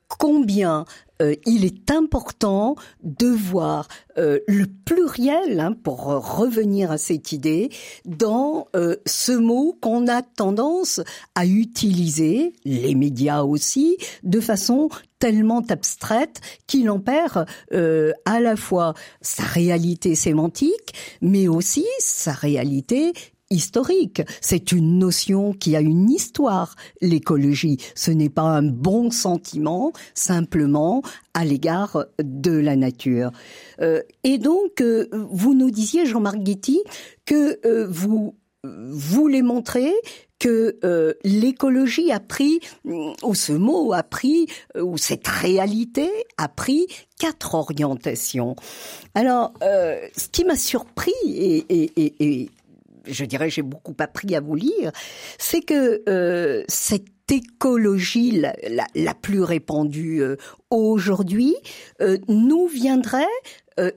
combien 0.09 0.85
euh, 1.23 1.35
il 1.47 1.65
est 1.65 1.91
important 1.91 2.77
de 3.03 3.27
voir 3.27 3.89
euh, 4.19 4.39
le 4.47 4.67
pluriel, 4.67 5.61
hein, 5.61 5.73
pour 5.73 6.05
revenir 6.05 6.91
à 6.91 6.99
cette 6.99 7.33
idée, 7.33 7.71
dans 8.05 8.69
ce 9.07 9.33
mot 9.33 9.77
qu'on 9.81 10.07
a 10.09 10.23
tendance 10.23 11.01
à 11.35 11.47
utiliser, 11.47 12.53
les 12.65 12.95
médias 12.95 13.43
aussi, 13.43 13.97
de 14.23 14.41
façon 14.41 14.89
tellement 15.19 15.63
abstraite 15.69 16.41
qu'il 16.67 16.91
en 16.91 17.01
perd 17.01 17.47
à 17.73 18.41
la 18.41 18.57
fois 18.57 18.95
sa 19.23 19.45
réalité 19.45 20.15
sémantique, 20.15 20.95
mais 21.23 21.49
aussi 21.49 21.87
sa 21.99 22.33
réalité 22.33 23.13
historique. 23.51 24.23
C'est 24.41 24.73
une 24.73 24.99
notion 24.99 25.53
qui 25.53 25.77
a 25.77 25.81
une 25.81 26.11
histoire, 26.11 26.75
l'écologie. 27.01 27.79
Ce 27.95 28.11
n'est 28.11 28.29
pas 28.29 28.43
un 28.43 28.63
bon 28.63 29.11
sentiment 29.11 29.93
simplement 30.15 31.03
à 31.35 31.45
l'égard 31.45 32.05
de 32.23 32.53
la 32.53 32.77
nature. 32.77 33.31
Euh, 33.81 34.03
et 34.25 34.39
donc, 34.39 34.81
euh, 34.81 35.09
vous 35.31 35.55
nous 35.55 35.71
disiez, 35.71 36.07
Jean-Marc 36.07 36.39
Guetti, 36.39 36.83
que 37.25 37.61
euh, 37.67 37.87
vous 37.89 38.35
voulez 38.65 39.43
montrer 39.43 39.93
que 40.41 40.77
l'écologie 41.25 42.11
a 42.11 42.19
pris, 42.21 42.59
ou 42.85 43.35
ce 43.35 43.53
mot 43.53 43.93
a 43.93 44.03
pris, 44.03 44.49
ou 44.79 44.99
cette 44.99 45.27
réalité 45.29 46.11
a 46.37 46.49
pris 46.49 46.89
quatre 47.19 47.55
orientations. 47.55 48.57
Alors, 49.15 49.55
ce 49.63 50.29
qui 50.33 50.45
m'a 50.45 50.57
surpris 50.57 51.13
et, 51.27 51.65
et, 51.71 52.13
et, 52.21 52.51
je 53.07 53.25
dirais, 53.25 53.51
j'ai 53.51 53.63
beaucoup 53.63 53.95
appris 53.99 54.35
à 54.35 54.41
vous 54.41 54.55
lire, 54.55 54.93
c'est 55.39 55.61
que 55.61 56.03
euh, 56.09 56.65
cette 56.69 57.07
écologie 57.31 58.43
la, 58.95 59.15
plus 59.15 59.43
répandue 59.43 60.23
euh, 60.23 60.37
aujourd'hui 60.71 61.55
euh, 62.01 62.19
nous 62.29 62.67
viendrait 62.67 63.25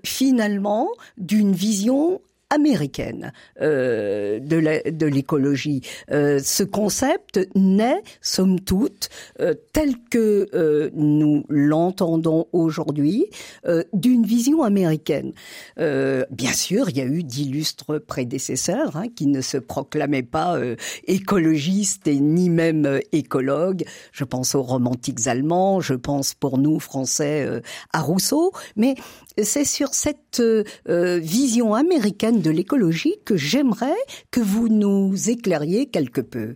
finalement 0.04 0.90
d'une 1.18 1.54
vision 1.54 2.20
américaine 2.50 3.32
euh, 3.62 4.40
de 4.40 5.06
l'écologie. 5.06 5.82
Euh, 6.12 6.40
ce 6.44 6.64
concept 6.64 7.40
naît, 7.56 8.02
somme 8.22 8.60
toute, 8.60 9.10
euh, 9.40 9.54
tel 9.74 9.94
que 10.10 10.48
euh, 10.54 10.90
nous 10.94 11.46
l'entendons 11.50 12.48
aujourd'hui, 12.52 13.28
euh, 13.66 13.84
d'une 13.94 14.26
vision 14.26 14.64
américaine. 14.64 15.34
Euh, 15.80 16.26
bien 16.32 16.54
sûr, 16.54 16.90
il 16.90 16.98
y 16.98 17.02
a 17.02 17.06
eu 17.06 17.24
d'illustres 17.24 18.00
prédécesseurs 18.00 18.98
hein, 18.98 19.08
qui 19.16 19.28
ne 19.28 19.42
se 19.42 19.58
proclamaient 19.58 20.24
pas 20.24 20.60
écologistes 21.08 22.08
et 22.08 22.20
ni 22.20 22.50
même 22.50 23.00
écologues. 23.12 23.86
Je 24.12 24.24
pense 24.24 24.56
aux 24.56 24.64
romantiques 24.64 25.28
allemands, 25.28 25.82
je 25.82 25.94
pense 25.94 26.34
pour 26.34 26.58
nous 26.58 26.80
français 26.80 27.48
à 27.94 28.02
Rousseau, 28.02 28.52
mais 28.76 28.96
c'est 29.42 29.66
sur 29.66 29.94
cette 29.94 30.42
vision 30.88 31.74
américaine 31.74 32.39
de 32.40 32.50
l'écologie 32.50 33.16
que 33.26 33.38
j'aimerais 33.38 33.98
que 34.32 34.40
vous 34.40 34.70
nous 34.70 35.30
éclairiez 35.30 35.88
quelque 35.88 36.22
peu. 36.22 36.56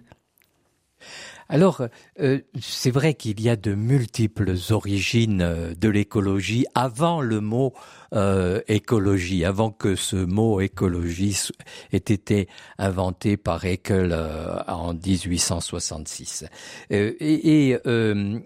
Alors, 1.49 1.81
euh, 2.19 2.39
c'est 2.59 2.91
vrai 2.91 3.13
qu'il 3.13 3.41
y 3.41 3.49
a 3.49 3.55
de 3.55 3.75
multiples 3.75 4.55
origines 4.71 5.41
euh, 5.41 5.75
de 5.75 5.89
l'écologie 5.89 6.65
avant 6.73 7.21
le 7.21 7.41
mot 7.41 7.73
euh, 8.13 8.62
écologie, 8.67 9.46
avant 9.46 9.72
que 9.72 9.96
ce 9.96 10.15
mot 10.15 10.62
écologie 10.62 11.50
ait 11.91 11.98
été 11.98 12.48
inventé 12.77 13.38
par 13.38 13.65
Haeckel 13.65 14.12
euh, 14.12 14.60
en 14.67 14.93
1866. 14.93 16.46
Euh, 16.91 17.13
et, 17.20 17.70
et 17.70 17.77
euh, 17.88 18.39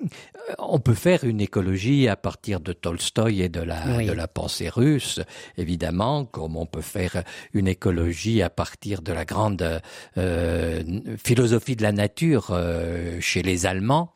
on 0.59 0.79
peut 0.79 0.93
faire 0.93 1.23
une 1.23 1.41
écologie 1.41 2.07
à 2.07 2.15
partir 2.15 2.59
de 2.59 2.73
Tolstoï 2.73 3.41
et 3.41 3.49
de 3.49 3.61
la, 3.61 3.97
oui. 3.97 4.05
de 4.05 4.13
la 4.13 4.27
pensée 4.27 4.69
russe, 4.69 5.19
évidemment, 5.57 6.25
comme 6.25 6.55
on 6.55 6.65
peut 6.65 6.81
faire 6.81 7.23
une 7.53 7.67
écologie 7.67 8.41
à 8.41 8.49
partir 8.49 9.01
de 9.01 9.11
la 9.11 9.25
grande 9.25 9.81
euh, 10.17 10.83
philosophie 11.23 11.75
de 11.75 11.83
la 11.83 11.91
nature 11.91 12.57
chez 13.19 13.41
les 13.41 13.65
Allemands. 13.65 14.13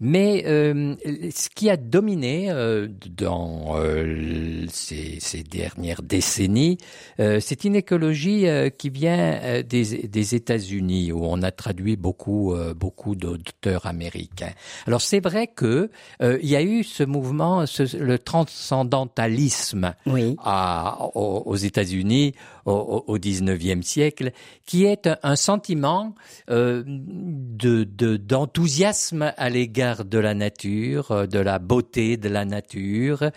Mais 0.00 0.44
euh, 0.46 0.94
ce 1.34 1.48
qui 1.48 1.70
a 1.70 1.76
dominé 1.76 2.50
euh, 2.50 2.88
dans 3.08 3.76
euh, 3.76 4.66
ces, 4.68 5.18
ces, 5.20 5.42
dernières 5.42 6.02
décennies, 6.02 6.78
euh, 7.20 7.38
c'est 7.40 7.64
une 7.64 7.76
écologie 7.76 8.48
euh, 8.48 8.70
qui 8.70 8.90
vient 8.90 9.40
euh, 9.42 9.62
des, 9.62 10.08
des 10.08 10.34
États-Unis, 10.34 11.12
où 11.12 11.24
on 11.24 11.42
a 11.42 11.50
traduit 11.50 11.96
beaucoup, 11.96 12.54
beaucoup 12.76 13.14
d'auteurs 13.14 13.86
américains. 13.86 14.52
Alors 14.86 15.00
c'est 15.00 15.20
vrai 15.20 15.46
que 15.46 15.90
il 16.20 16.48
y 16.48 16.56
a 16.56 16.62
eu 16.62 16.84
ce 16.84 17.02
mouvement, 17.02 17.66
ce, 17.66 17.96
le 17.96 18.18
transcendantalisme 18.18 19.94
oui. 20.06 20.36
à, 20.42 20.98
aux, 21.14 21.42
aux 21.46 21.56
États-Unis 21.56 22.34
au, 22.64 23.04
au 23.06 23.18
19e 23.18 23.82
siècle, 23.82 24.32
qui 24.66 24.84
est 24.84 25.08
un 25.22 25.36
sentiment 25.36 26.14
d'enthousiasme 26.48 29.20
de, 29.20 29.30
à 29.36 29.50
l'égard 29.50 30.04
de 30.04 30.18
la 30.18 30.34
nature, 30.34 31.10
euh, 31.10 31.26
de 31.26 31.38
la 31.38 31.58
beauté 31.58 32.16
de 32.16 32.28
la 32.28 32.44
nature, 32.44 33.30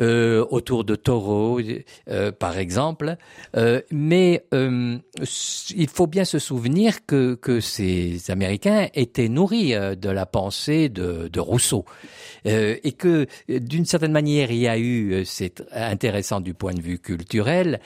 euh, 0.00 0.44
autour 0.50 0.84
de 0.84 0.94
taureaux, 0.94 1.60
euh, 2.08 2.32
par 2.32 2.58
exemple. 2.58 3.16
Euh, 3.56 3.80
mais 3.90 4.44
euh, 4.54 4.98
il 5.74 5.88
faut 5.88 6.06
bien 6.06 6.24
se 6.24 6.38
souvenir 6.38 7.04
que, 7.06 7.34
que 7.34 7.60
ces 7.60 8.30
Américains 8.30 8.88
étaient 8.94 9.28
nourris 9.28 9.72
de 9.72 10.10
la 10.10 10.26
pensée 10.26 10.88
de, 10.88 11.28
de 11.28 11.40
Rousseau. 11.40 11.84
et 12.44 12.92
que, 12.92 13.26
d'une 13.48 13.84
certaine 13.84 14.12
manière, 14.12 14.50
il 14.50 14.58
y 14.58 14.68
a 14.68 14.78
eu, 14.78 15.24
c'est 15.24 15.62
intéressant 15.72 16.40
du 16.40 16.54
point 16.54 16.74
de 16.74 16.82
vue 16.82 16.98
culturel, 16.98 17.80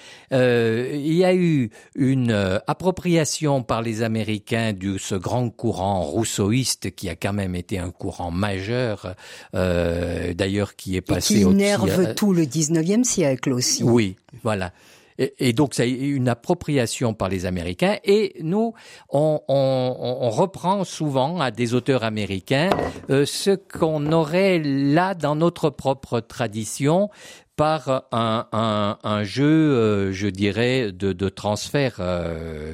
il 0.77 1.15
y 1.15 1.25
a 1.25 1.35
eu 1.35 1.71
une 1.95 2.61
appropriation 2.67 3.63
par 3.63 3.83
les 3.83 4.03
Américains 4.03 4.73
de 4.73 4.99
ce 4.99 5.15
grand 5.15 5.51
courant 5.51 6.03
rousseauiste 6.03 6.95
qui 6.95 7.09
a 7.09 7.17
quand 7.17 7.33
même 7.33 7.55
été 7.55 7.79
un 7.79 7.91
courant 7.91 8.31
majeur, 8.31 9.15
d'ailleurs 9.53 10.77
qui 10.77 10.97
est 10.97 11.01
passé 11.01 11.35
et 11.35 11.45
qui 11.45 11.51
énerve 11.51 12.15
tout 12.15 12.33
le 12.33 12.45
19e 12.45 13.05
siècle 13.05 13.53
aussi. 13.53 13.83
Oui, 13.83 14.17
voilà. 14.43 14.73
Et, 15.19 15.35
et, 15.39 15.53
donc, 15.53 15.75
c'est 15.75 15.91
une 15.91 16.29
appropriation 16.29 17.15
par 17.15 17.29
les 17.29 17.47
Américains. 17.47 17.97
Et 18.05 18.37
nous, 18.43 18.75
on, 19.11 19.41
on, 19.49 19.97
on 19.99 20.31
reprend 20.31 20.85
souvent 20.85 21.41
à 21.41 21.51
des 21.51 21.75
auteurs 21.75 22.05
américains 22.05 22.71
euh, 23.11 23.25
ce 23.25 23.51
qu'on 23.51 24.13
aurait 24.13 24.59
là 24.59 25.15
dans 25.15 25.37
notre 25.37 25.71
propre 25.71 26.21
tradition 26.21 27.09
par 27.57 28.05
un, 28.13 29.23
jeu, 29.25 30.13
je 30.13 30.29
dirais, 30.29 30.93
de, 30.93 31.13
de 31.13 31.29
transfert 31.29 32.01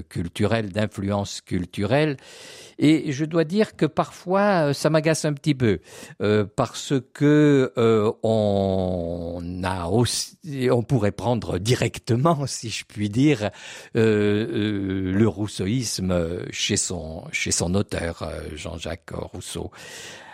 culturel, 0.09 0.71
d'influence 0.71 1.41
culturelle. 1.41 2.17
Et 2.79 3.13
je 3.13 3.25
dois 3.25 3.45
dire 3.45 3.77
que 3.77 3.87
parfois, 3.87 4.75
ça 4.75 4.91
m'agace 4.91 5.25
un 5.25 5.35
petit 5.35 5.55
peu 5.55 5.79
parce 6.57 6.95
que 7.15 7.73
on 8.23 9.63
a 9.63 9.87
aussi, 9.87 10.37
on 10.71 10.83
pourrait 10.83 11.13
prendre 11.13 11.59
directement, 11.59 12.47
si 12.47 12.71
je 12.71 12.85
puis 12.85 13.09
dire, 13.09 13.51
le 13.95 15.27
rousseauisme 15.27 16.51
chez 16.51 16.77
son 16.77 17.25
chez 17.31 17.53
son 17.53 17.75
auteur, 17.75 18.29
Jean-Jacques 18.55 19.11
Rousseau. 19.13 19.71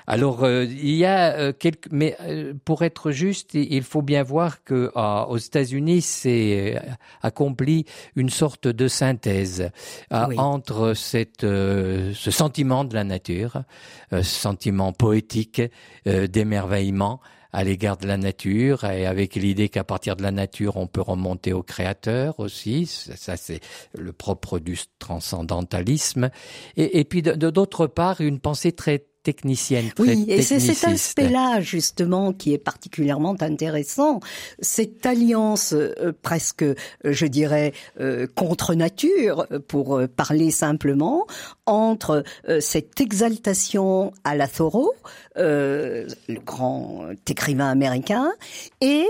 Alors 0.08 0.42
euh, 0.42 0.64
il 0.64 0.94
y 0.94 1.04
a 1.04 1.34
euh, 1.34 1.52
quelques, 1.52 1.92
mais 1.92 2.16
euh, 2.22 2.54
pour 2.64 2.82
être 2.82 3.10
juste, 3.10 3.52
il 3.52 3.82
faut 3.82 4.00
bien 4.00 4.22
voir 4.22 4.64
que 4.64 4.90
aux 4.94 5.36
États-Unis, 5.36 6.00
c'est 6.00 6.80
accompli 7.20 7.84
une 8.16 8.30
sorte 8.30 8.66
de 8.66 8.88
synthèse 8.88 9.70
entre 10.10 10.94
cette, 10.94 11.42
ce 11.42 12.30
sentiment 12.30 12.84
de 12.84 12.94
la 12.94 13.04
nature, 13.04 13.64
ce 14.10 14.22
sentiment 14.22 14.92
poétique 14.92 15.60
d'émerveillement 16.06 17.20
à 17.52 17.64
l'égard 17.64 17.96
de 17.96 18.06
la 18.06 18.16
nature 18.16 18.84
et 18.84 19.06
avec 19.06 19.34
l'idée 19.34 19.68
qu'à 19.68 19.84
partir 19.84 20.16
de 20.16 20.22
la 20.22 20.30
nature 20.30 20.76
on 20.76 20.86
peut 20.86 21.00
remonter 21.00 21.52
au 21.52 21.62
créateur 21.62 22.40
aussi. 22.40 22.86
Ça, 22.86 23.36
c'est 23.36 23.60
le 23.94 24.12
propre 24.12 24.58
du 24.58 24.78
transcendantalisme. 24.98 26.30
Et, 26.76 27.00
et 27.00 27.04
puis 27.04 27.22
d'autre 27.22 27.86
part 27.86 28.20
une 28.20 28.40
pensée 28.40 28.72
très 28.72 29.04
technicienne. 29.22 29.90
oui, 29.98 30.24
et 30.28 30.42
c'est 30.42 30.60
cet 30.60 30.84
aspect-là 30.84 31.60
justement 31.60 32.32
qui 32.32 32.54
est 32.54 32.58
particulièrement 32.58 33.36
intéressant. 33.40 34.20
Cette 34.60 35.04
alliance 35.06 35.72
euh, 35.72 36.12
presque, 36.22 36.62
euh, 36.62 36.74
je 37.04 37.26
dirais, 37.26 37.72
euh, 38.00 38.26
contre 38.34 38.74
nature, 38.74 39.46
pour 39.66 40.00
parler 40.16 40.50
simplement, 40.50 41.26
entre 41.66 42.22
cette 42.60 43.00
exaltation 43.00 44.12
à 44.24 44.36
la 44.36 44.48
Thoreau, 44.48 44.92
le 45.36 46.06
grand 46.44 47.08
écrivain 47.28 47.68
américain, 47.68 48.32
et 48.80 49.06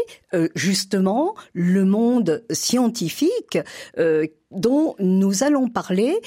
justement 0.55 1.35
le 1.53 1.85
monde 1.85 2.45
scientifique 2.51 3.59
dont 4.51 4.95
nous 4.99 5.43
allons 5.43 5.69
parler 5.69 6.19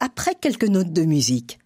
après 0.00 0.34
quelques 0.34 0.68
notes 0.68 0.92
de 0.92 1.02
musique. 1.02 1.58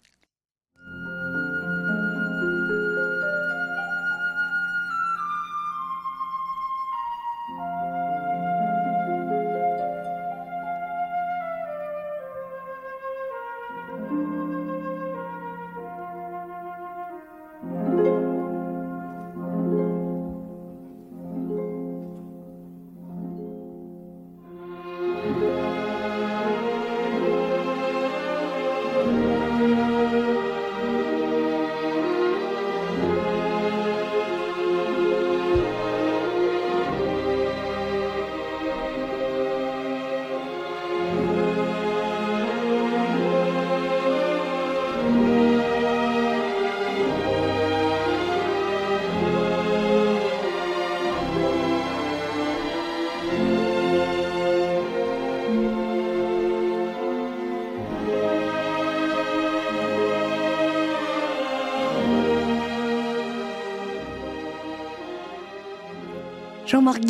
Jean-Marc 66.83 67.05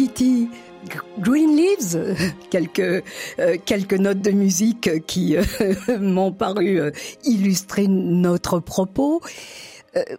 Green 1.17 1.55
Leaves, 1.57 2.15
quelques 2.51 3.03
euh, 3.39 3.57
quelques 3.65 3.95
notes 3.95 4.21
de 4.21 4.29
musique 4.29 5.03
qui 5.07 5.35
euh, 5.35 5.43
m'ont 5.99 6.31
paru 6.31 6.79
euh, 6.79 6.91
illustrer 7.23 7.87
notre 7.87 8.59
propos. 8.59 9.19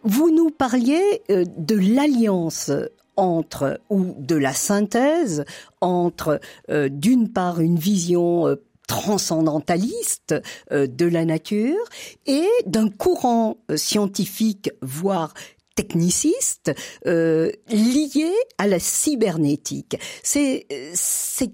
vous 0.03 0.31
nous 0.31 0.51
parliez 0.51 1.23
de 1.29 1.77
l'alliance 1.77 2.73
entre 3.15 3.79
ou 3.91 4.17
de 4.19 4.35
la 4.35 4.53
synthèse 4.53 5.45
entre 5.81 6.41
d'une 6.69 7.29
part 7.33 7.61
une 7.61 7.79
vision 7.79 8.57
transcendentaliste 8.89 10.35
de 10.71 11.07
la 11.07 11.25
nature 11.25 11.85
et 12.27 12.49
d'un 12.67 12.89
courant 12.89 13.57
scientifique, 13.77 14.71
voire 14.81 15.33
techniciste 15.75 16.73
euh, 17.07 17.51
lié 17.69 18.33
à 18.59 18.67
la 18.67 18.79
cybernétique. 18.79 19.97
C'est 20.23 20.67
cette 20.95 21.53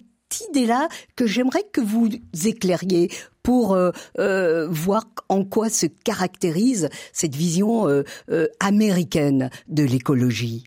idée-là 0.48 0.88
que 1.16 1.26
j'aimerais 1.26 1.64
que 1.72 1.80
vous 1.80 2.08
éclairiez 2.44 3.10
pour 3.42 3.72
euh, 3.72 3.90
euh, 4.18 4.68
voir 4.70 5.06
en 5.28 5.44
quoi 5.44 5.70
se 5.70 5.86
caractérise 5.86 6.88
cette 7.12 7.34
vision 7.34 7.88
euh, 7.88 8.04
américaine 8.60 9.50
de 9.68 9.82
l'écologie. 9.82 10.64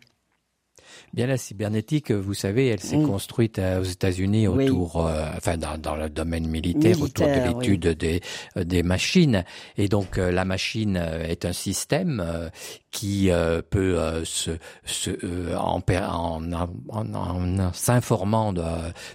Bien 1.14 1.28
la 1.28 1.38
cybernétique, 1.38 2.12
vous 2.12 2.34
savez, 2.34 2.70
elle 2.70 2.80
s'est 2.80 2.98
mm. 2.98 3.08
construite 3.08 3.60
aux 3.60 3.84
États-Unis 3.84 4.48
autour, 4.48 4.96
enfin 5.38 5.58
dans, 5.58 5.78
dans, 5.78 5.96
le 5.96 6.10
domaine 6.10 6.48
militaire, 6.48 7.00
autour 7.00 7.28
de 7.28 7.50
l'étude 7.50 7.90
des, 7.90 8.20
des 8.56 8.82
machines. 8.82 9.44
Et 9.78 9.88
donc 9.90 10.18
la 10.18 10.44
machine 10.44 10.98
est 10.98 11.46
un 11.46 11.54
système 11.54 12.50
qui 12.94 13.32
euh, 13.32 13.62
peut 13.68 14.00
euh, 14.00 14.24
se, 14.24 14.52
se 14.86 15.10
euh, 15.24 15.58
en, 15.58 15.82
en, 15.90 16.54
en, 16.90 17.16
en 17.16 17.74
s'informant 17.74 18.54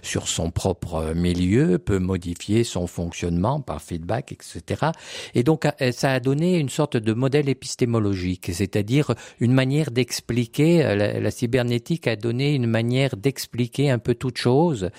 sur 0.03 0.27
son 0.27 0.51
propre 0.51 1.13
milieu, 1.15 1.79
peut 1.79 1.97
modifier 1.97 2.65
son 2.65 2.87
fonctionnement 2.87 3.61
par 3.61 3.81
feedback, 3.81 4.33
etc. 4.33 4.87
Et 5.33 5.43
donc 5.43 5.65
ça 5.91 6.11
a 6.11 6.19
donné 6.19 6.57
une 6.57 6.67
sorte 6.67 6.97
de 6.97 7.13
modèle 7.13 7.47
épistémologique, 7.47 8.51
c'est-à-dire 8.53 9.15
une 9.39 9.53
manière 9.53 9.91
d'expliquer. 9.91 10.83
La, 10.83 11.19
la, 11.19 11.31
cybernétique 11.31 12.07
a 12.07 12.17
donné 12.17 12.53
une 12.53 12.67
manière 12.67 13.15
d'expliquer 13.15 13.89
un 13.89 13.99
peu 13.99 14.13
toute 14.13 14.37
chose, 14.37 14.89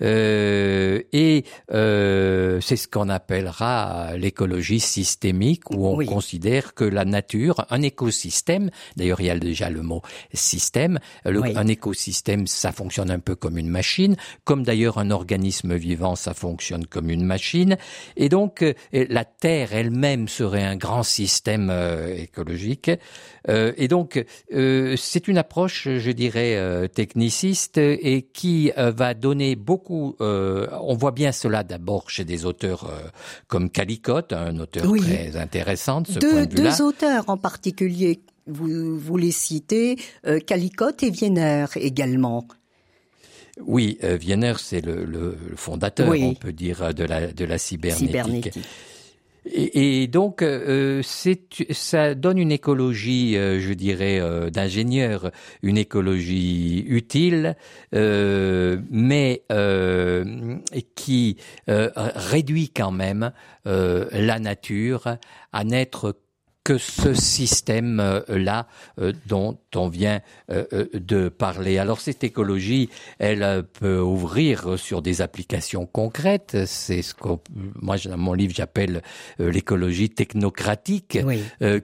et 0.00 1.44
c'est 1.66 2.76
ce 2.76 2.88
qu'on 2.88 3.08
appellera 3.08 4.16
l'écologie 4.16 4.80
systémique, 4.80 5.70
où 5.70 5.88
on 5.88 6.04
considère 6.04 6.74
que 6.74 6.84
la 6.84 7.04
nature, 7.04 7.66
un 7.70 7.82
écosystème 7.82 8.27
système. 8.30 8.70
D'ailleurs, 8.96 9.20
il 9.20 9.26
y 9.26 9.30
a 9.30 9.38
déjà 9.38 9.70
le 9.70 9.82
mot 9.82 10.02
système. 10.34 10.98
Un 11.24 11.66
écosystème, 11.66 12.46
ça 12.46 12.72
fonctionne 12.72 13.10
un 13.10 13.20
peu 13.20 13.34
comme 13.34 13.58
une 13.58 13.68
machine, 13.68 14.16
comme 14.44 14.62
d'ailleurs 14.64 14.98
un 14.98 15.10
organisme 15.10 15.74
vivant, 15.76 16.14
ça 16.14 16.34
fonctionne 16.34 16.86
comme 16.86 17.10
une 17.10 17.24
machine. 17.24 17.76
Et 18.16 18.28
donc, 18.28 18.62
euh, 18.62 18.74
la 18.92 19.24
Terre 19.24 19.72
elle-même 19.72 20.28
serait 20.28 20.64
un 20.64 20.76
grand 20.76 21.02
système 21.02 21.70
euh, 21.70 22.14
écologique. 22.14 22.90
Euh, 23.48 23.72
et 23.76 23.88
donc, 23.88 24.22
c'est 24.50 25.28
une 25.28 25.38
approche, 25.38 25.88
je 25.88 26.10
dirais, 26.10 26.88
techniciste 26.88 27.78
et 27.78 28.22
qui 28.22 28.70
va 28.76 29.14
donner 29.14 29.56
beaucoup. 29.56 30.16
on 30.20 30.96
voit 30.98 31.12
bien 31.12 31.32
cela 31.32 31.62
d'abord 31.62 32.10
chez 32.10 32.24
des 32.24 32.44
auteurs 32.44 32.90
comme 33.46 33.70
Calicotte, 33.70 34.32
un 34.32 34.58
auteur 34.58 34.84
très 34.96 35.36
intéressant 35.36 36.02
de 36.02 36.08
ce 36.08 36.18
deux, 36.18 36.30
point 36.30 36.46
de 36.46 36.56
vue-là. 36.56 36.70
Deux 36.70 36.82
auteurs 36.82 37.24
en 37.28 37.36
particulier 37.36 38.17
vous, 38.48 38.98
vous 38.98 39.16
les 39.16 39.30
citez, 39.30 39.96
euh, 40.26 40.40
Calicotte 40.40 41.02
et 41.02 41.10
Wiener 41.10 41.66
également. 41.76 42.46
Oui, 43.60 43.98
euh, 44.04 44.18
Wiener, 44.18 44.54
c'est 44.58 44.84
le, 44.84 45.04
le, 45.04 45.36
fondateur, 45.56 46.14
on 46.20 46.34
peut 46.34 46.52
dire, 46.52 46.94
de 46.94 47.04
la, 47.04 47.32
de 47.32 47.44
la 47.44 47.58
cybernétique. 47.58 48.50
Et, 49.50 50.02
et, 50.02 50.06
donc, 50.06 50.42
euh, 50.42 51.02
ça 51.02 52.14
donne 52.14 52.38
une 52.38 52.52
écologie, 52.52 53.36
euh, 53.36 53.60
je 53.60 53.72
dirais, 53.72 54.20
euh, 54.20 54.50
d'ingénieur, 54.50 55.30
une 55.62 55.78
écologie 55.78 56.84
utile, 56.86 57.56
mais 57.92 59.42
qui 60.94 61.36
réduit 61.66 62.70
quand 62.70 62.92
même 62.92 63.32
la 63.64 64.38
nature 64.38 65.16
à 65.52 65.64
n'être 65.64 66.16
que 66.68 66.76
ce 66.76 67.14
système-là 67.14 68.66
euh, 69.00 69.14
dont 69.26 69.56
on 69.74 69.88
vient 69.88 70.20
euh, 70.50 70.66
euh, 70.74 70.84
de 70.92 71.30
parler. 71.30 71.78
Alors 71.78 71.98
cette 71.98 72.24
écologie, 72.24 72.90
elle 73.18 73.64
peut 73.80 74.00
ouvrir 74.00 74.78
sur 74.78 75.00
des 75.00 75.22
applications 75.22 75.86
concrètes. 75.86 76.58
C'est 76.66 77.00
ce 77.00 77.14
que 77.14 77.28
moi 77.80 77.96
dans 78.04 78.18
mon 78.18 78.34
livre 78.34 78.52
j'appelle 78.54 79.00
l'écologie 79.38 80.10
technocratique, 80.10 81.18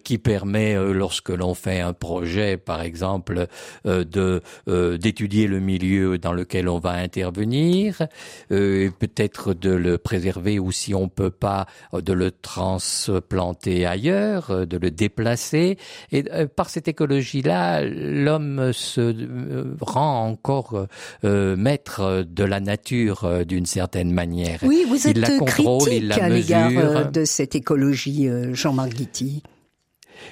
qui 0.05 0.19
permet 0.19 0.75
lorsque 0.93 1.31
l'on 1.31 1.55
fait 1.55 1.81
un 1.81 1.93
projet, 1.93 2.57
par 2.57 2.83
exemple, 2.83 3.47
de 3.85 4.43
d'étudier 4.67 5.47
le 5.47 5.61
milieu 5.61 6.19
dans 6.19 6.33
lequel 6.33 6.69
on 6.69 6.79
va 6.79 6.93
intervenir, 6.93 8.07
peut-être 8.49 9.55
de 9.55 9.71
le 9.71 9.99
préserver 9.99 10.59
ou 10.59 10.73
si 10.73 10.95
on 10.95 11.09
peut 11.09 11.31
pas 11.31 11.67
de 11.93 12.13
le 12.13 12.31
transplanter 12.31 13.87
ailleurs, 13.87 14.67
de 14.67 14.74
le 14.81 14.91
déplacer. 14.91 15.79
Et 16.13 16.25
euh, 16.33 16.47
par 16.47 16.71
cette 16.71 16.89
écologie-là, 16.89 17.85
l'homme 17.85 18.73
se 18.73 19.01
euh, 19.01 19.77
rend 19.81 20.27
encore 20.29 20.87
euh, 21.25 21.57
maître 21.57 22.25
de 22.29 22.45
la 22.45 22.61
nature 22.61 23.45
d'une 23.47 23.67
certaine 23.67 24.13
manière. 24.13 24.61
Oui, 24.63 24.85
vous 24.89 25.07
êtes 25.07 25.17
il 25.17 25.21
la 25.21 25.39
contrôle, 25.39 25.83
critique 25.83 26.03
il 26.03 26.09
la 26.09 26.25
à 26.25 26.29
l'égard 26.29 27.11
de 27.11 27.25
cette 27.25 27.55
écologie, 27.55 28.29
Jean-Marc 28.53 28.91
Guitty. 28.91 29.43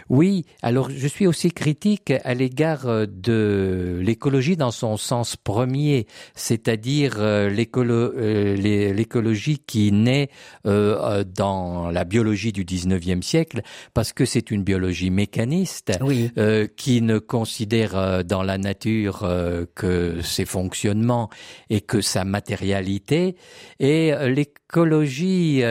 Oui, 0.08 0.44
alors 0.62 0.90
je 0.90 1.06
suis 1.06 1.26
aussi 1.26 1.50
critique 1.50 2.12
à 2.24 2.34
l'égard 2.34 2.86
euh, 2.86 3.06
de 3.06 4.00
l'écologie 4.02 4.56
dans 4.56 4.70
son 4.70 4.96
sens 4.96 5.36
premier, 5.36 6.06
c'est-à-dire 6.34 7.14
euh, 7.18 7.50
euh, 7.76 8.92
l'écologie 8.92 9.58
qui 9.58 9.92
naît 9.92 10.30
dans 10.64 11.90
la 11.90 12.04
biologie 12.04 12.52
du 12.52 12.64
19e 12.64 13.22
siècle, 13.22 13.62
parce 13.94 14.12
que 14.12 14.24
c'est 14.24 14.50
une 14.50 14.62
biologie 14.62 15.10
mécaniste 15.10 15.92
qui 16.76 17.02
ne 17.02 17.18
considère 17.18 18.24
dans 18.24 18.42
la 18.42 18.58
nature 18.58 19.28
que 19.74 20.20
ses 20.22 20.44
fonctionnements 20.44 21.28
et 21.70 21.80
que 21.80 22.00
sa 22.00 22.24
matérialité, 22.24 23.36
et 23.80 24.12
l'écologie 24.72 25.62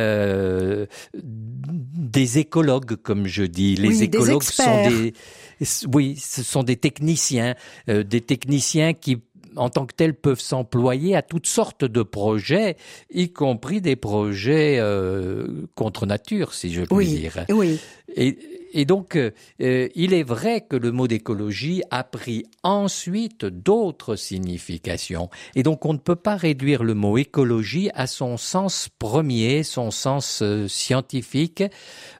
des 1.13 2.37
écologues, 2.37 2.95
comme 2.97 3.25
je 3.27 3.43
dis, 3.43 3.75
les 3.75 4.03
écologues 4.03 4.43
sont 4.43 4.87
des, 4.87 5.13
oui, 5.93 6.17
ce 6.17 6.43
sont 6.43 6.63
des 6.63 6.75
techniciens, 6.75 7.55
euh, 7.89 8.03
des 8.03 8.21
techniciens 8.21 8.93
qui 8.93 9.21
en 9.57 9.69
tant 9.69 9.85
que 9.85 9.93
tels 9.93 10.13
peuvent 10.13 10.39
s'employer 10.39 11.13
à 11.13 11.21
toutes 11.21 11.45
sortes 11.45 11.83
de 11.83 12.03
projets, 12.03 12.77
y 13.13 13.33
compris 13.33 13.81
des 13.81 13.97
projets 13.97 14.77
euh, 14.79 15.67
contre 15.75 16.05
nature, 16.05 16.53
si 16.53 16.71
je 16.71 16.83
puis 16.83 17.05
dire. 17.05 17.45
Oui. 17.49 17.77
Et, 18.15 18.37
et 18.73 18.85
donc, 18.85 19.15
euh, 19.15 19.31
euh, 19.61 19.89
il 19.95 20.13
est 20.13 20.23
vrai 20.23 20.61
que 20.61 20.75
le 20.75 20.91
mot 20.91 21.07
d'écologie 21.07 21.83
a 21.91 22.03
pris 22.03 22.45
ensuite 22.63 23.45
d'autres 23.45 24.15
significations. 24.15 25.29
Et 25.55 25.63
donc, 25.63 25.85
on 25.85 25.93
ne 25.93 25.97
peut 25.97 26.15
pas 26.15 26.35
réduire 26.35 26.83
le 26.83 26.93
mot 26.93 27.17
écologie 27.17 27.89
à 27.93 28.07
son 28.07 28.37
sens 28.37 28.89
premier, 28.99 29.63
son 29.63 29.91
sens 29.91 30.41
euh, 30.41 30.67
scientifique, 30.67 31.63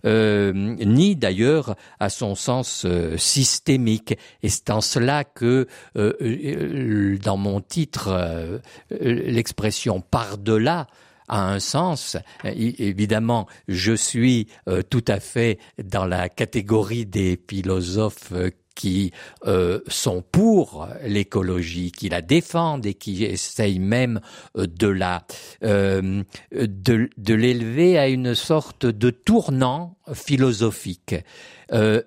ni 0.04 1.16
d'ailleurs 1.16 1.76
à 2.00 2.10
son 2.10 2.36
sens 2.36 2.86
systémique. 3.18 4.18
Et 4.44 4.50
c'est 4.50 4.70
en 4.70 4.82
cela 4.82 5.24
que, 5.24 5.68
dans 5.96 7.38
mon 7.38 7.62
titre, 7.62 8.62
l'expression 8.90 10.02
par-delà 10.02 10.88
a 11.32 11.52
un 11.52 11.60
sens. 11.60 12.18
Évidemment, 12.44 13.48
je 13.68 13.94
suis 13.94 14.48
euh, 14.68 14.84
tout 14.84 15.06
à 15.08 15.20
fait 15.20 15.58
dans 15.84 16.06
la 16.06 16.30
catégorie 16.30 17.06
des 17.06 17.40
philosophes 17.50 18.34
euh, 18.34 18.52
qui 18.76 19.12
euh, 19.46 19.80
sont 19.88 20.22
pour 20.22 20.88
l'écologie, 21.04 21.92
qui 21.92 22.10
la 22.10 22.22
défendent 22.22 22.86
et 22.86 22.94
qui 22.94 23.24
essayent 23.26 23.80
même 23.80 24.22
de 24.56 24.88
la 24.88 25.24
de, 25.62 27.10
de 27.18 27.34
l'élever 27.34 28.00
à 28.00 28.08
une 28.08 28.34
sorte 28.34 28.86
de 28.86 29.10
tournant 29.10 29.98
philosophique. 30.14 31.16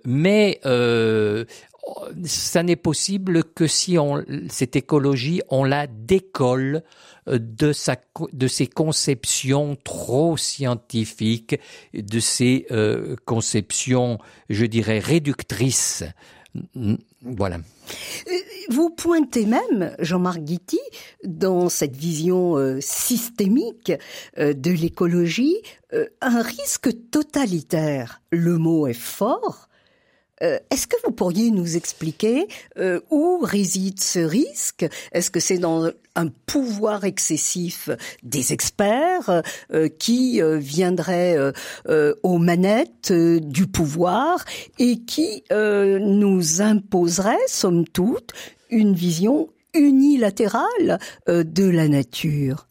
mais 0.04 0.60
ça 2.24 2.62
n'est 2.62 2.76
possible 2.76 3.44
que 3.44 3.66
si 3.66 3.98
on, 3.98 4.24
cette 4.48 4.76
écologie, 4.76 5.42
on 5.48 5.64
la 5.64 5.86
décolle 5.86 6.82
de, 7.26 7.72
sa, 7.72 7.96
de 8.32 8.46
ses 8.46 8.66
conceptions 8.66 9.76
trop 9.82 10.36
scientifiques, 10.36 11.58
de 11.94 12.20
ses 12.20 12.66
euh, 12.70 13.16
conceptions, 13.24 14.18
je 14.48 14.66
dirais, 14.66 14.98
réductrices. 14.98 16.04
Voilà. 17.22 17.56
Euh, 17.56 18.32
vous 18.68 18.90
pointez 18.90 19.44
même, 19.44 19.94
Jean-Marc 19.98 20.40
Guitti, 20.40 20.80
dans 21.24 21.68
cette 21.68 21.96
vision 21.96 22.56
euh, 22.56 22.78
systémique 22.80 23.92
de 24.38 24.70
l'écologie, 24.70 25.56
un 26.20 26.42
risque 26.42 26.90
totalitaire. 27.10 28.20
Le 28.30 28.58
mot 28.58 28.86
est 28.86 28.92
fort, 28.92 29.68
euh, 30.42 30.58
est-ce 30.70 30.86
que 30.86 30.96
vous 31.04 31.12
pourriez 31.12 31.50
nous 31.50 31.76
expliquer 31.76 32.48
euh, 32.78 33.00
où 33.10 33.38
réside 33.42 34.00
ce 34.00 34.18
risque? 34.18 34.86
Est-ce 35.12 35.30
que 35.30 35.40
c'est 35.40 35.58
dans 35.58 35.90
un 36.16 36.28
pouvoir 36.46 37.04
excessif 37.04 37.88
des 38.22 38.52
experts 38.52 39.42
euh, 39.72 39.88
qui 39.88 40.40
viendraient 40.42 41.36
aux 42.22 42.38
manettes 42.38 43.12
du 43.12 43.66
pouvoir 43.66 44.44
et 44.78 45.00
qui 45.00 45.44
nous 45.50 46.62
imposeraient, 46.62 47.36
somme 47.46 47.86
toute, 47.86 48.32
une 48.70 48.94
vision 48.94 49.48
unilatérale 49.74 50.98
de 51.26 51.68
la 51.68 51.88
nature? 51.88 52.66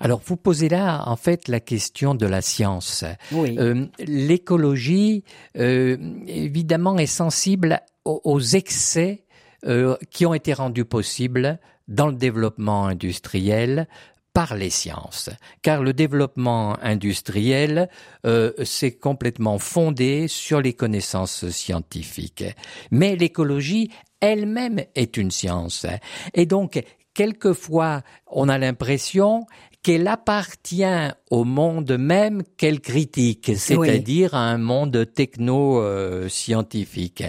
Alors, 0.00 0.22
vous 0.24 0.36
posez 0.36 0.70
là, 0.70 1.04
en 1.06 1.16
fait, 1.16 1.46
la 1.46 1.60
question 1.60 2.14
de 2.14 2.26
la 2.26 2.40
science. 2.40 3.04
Oui. 3.32 3.56
Euh, 3.58 3.86
l'écologie, 3.98 5.24
euh, 5.58 5.98
évidemment, 6.26 6.96
est 6.98 7.06
sensible 7.06 7.80
aux, 8.06 8.40
excès 8.40 9.24
euh, 9.66 9.96
qui 10.10 10.24
ont 10.24 10.32
été 10.32 10.54
rendus 10.54 10.86
possibles 10.86 11.58
dans 11.86 12.06
le 12.06 12.14
développement 12.14 12.86
industriel 12.86 13.86
par 14.32 14.54
les 14.54 14.70
sciences, 14.70 15.28
car 15.60 15.82
le 15.82 15.92
développement 15.92 16.78
industriel 16.82 17.88
euh, 18.24 18.52
s'est 18.64 18.96
complètement 18.96 19.58
fondé 19.58 20.28
sur 20.28 20.60
les 20.60 20.72
connaissances 20.72 21.48
scientifiques. 21.50 22.44
Mais 22.90 23.16
l'écologie 23.16 23.90
elle-même 24.20 24.82
est 24.94 25.16
une 25.16 25.30
science. 25.30 25.86
Et 26.34 26.46
donc, 26.46 26.80
quelquefois, 27.14 28.02
on 28.26 28.48
a 28.48 28.58
l'impression 28.58 29.46
qu'elle 29.82 30.08
appartient 30.08 30.84
au 31.30 31.44
monde 31.44 31.92
même 31.92 32.42
qu'elle 32.58 32.80
critique, 32.80 33.52
c'est-à-dire 33.56 34.34
à 34.34 34.40
un 34.40 34.58
monde 34.58 35.06
techno-scientifique. 35.14 37.24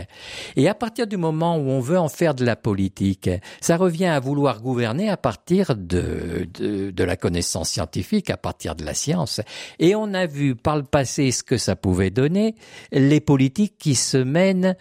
Et 0.57 0.67
à 0.67 0.75
partir 0.75 1.07
du 1.07 1.15
moment 1.15 1.55
où 1.55 1.69
on 1.69 1.79
veut 1.79 1.97
en 1.97 2.09
faire 2.09 2.35
de 2.35 2.43
la 2.43 2.57
politique, 2.57 3.29
ça 3.61 3.77
revient 3.77 4.07
à 4.07 4.19
vouloir 4.19 4.61
gouverner 4.61 5.09
à 5.09 5.15
partir 5.15 5.77
de, 5.77 6.49
de, 6.53 6.91
de 6.91 7.03
la 7.03 7.15
connaissance 7.15 7.69
scientifique, 7.69 8.29
à 8.29 8.37
partir 8.37 8.75
de 8.75 8.83
la 8.83 8.93
science. 8.93 9.39
Et 9.79 9.95
on 9.95 10.13
a 10.13 10.25
vu 10.25 10.55
par 10.55 10.75
le 10.75 10.83
passé 10.83 11.31
ce 11.31 11.43
que 11.43 11.57
ça 11.57 11.77
pouvait 11.77 12.09
donner, 12.09 12.55
les 12.91 13.21
politiques 13.21 13.77
qui 13.77 13.95
se 13.95 14.17
mènent 14.17 14.75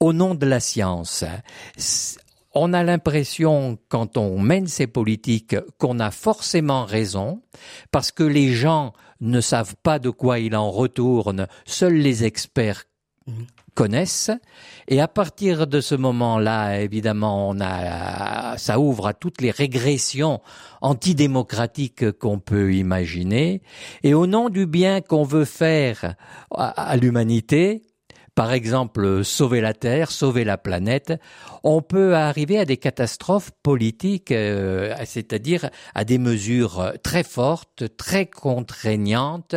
au 0.00 0.14
nom 0.14 0.34
de 0.34 0.46
la 0.46 0.60
science 0.60 1.26
on 2.54 2.72
a 2.72 2.82
l'impression, 2.82 3.78
quand 3.88 4.16
on 4.16 4.38
mène 4.38 4.66
ces 4.66 4.86
politiques, 4.86 5.56
qu'on 5.78 6.00
a 6.00 6.10
forcément 6.10 6.84
raison, 6.84 7.42
parce 7.90 8.12
que 8.12 8.24
les 8.24 8.52
gens 8.52 8.92
ne 9.20 9.40
savent 9.40 9.76
pas 9.82 9.98
de 9.98 10.10
quoi 10.10 10.38
il 10.38 10.56
en 10.56 10.70
retourne, 10.70 11.46
seuls 11.64 11.94
les 11.94 12.24
experts 12.24 12.84
connaissent. 13.74 14.30
Et 14.88 15.00
à 15.00 15.08
partir 15.08 15.66
de 15.66 15.80
ce 15.80 15.94
moment-là, 15.94 16.80
évidemment, 16.80 17.48
on 17.48 17.60
a, 17.60 18.58
ça 18.58 18.78
ouvre 18.78 19.06
à 19.06 19.14
toutes 19.14 19.40
les 19.40 19.50
régressions 19.50 20.40
antidémocratiques 20.80 22.12
qu'on 22.18 22.38
peut 22.38 22.74
imaginer. 22.74 23.62
Et 24.02 24.12
au 24.12 24.26
nom 24.26 24.48
du 24.50 24.66
bien 24.66 25.00
qu'on 25.00 25.24
veut 25.24 25.44
faire 25.44 26.16
à 26.50 26.96
l'humanité, 26.96 27.82
par 28.34 28.52
exemple 28.52 29.24
sauver 29.24 29.60
la 29.60 29.74
Terre, 29.74 30.10
sauver 30.10 30.44
la 30.44 30.56
planète, 30.56 31.12
on 31.62 31.82
peut 31.82 32.14
arriver 32.14 32.58
à 32.58 32.64
des 32.64 32.78
catastrophes 32.78 33.50
politiques, 33.62 34.32
euh, 34.32 34.94
c'est-à-dire 35.04 35.68
à 35.94 36.04
des 36.04 36.18
mesures 36.18 36.92
très 37.02 37.24
fortes, 37.24 37.96
très 37.96 38.26
contraignantes, 38.26 39.54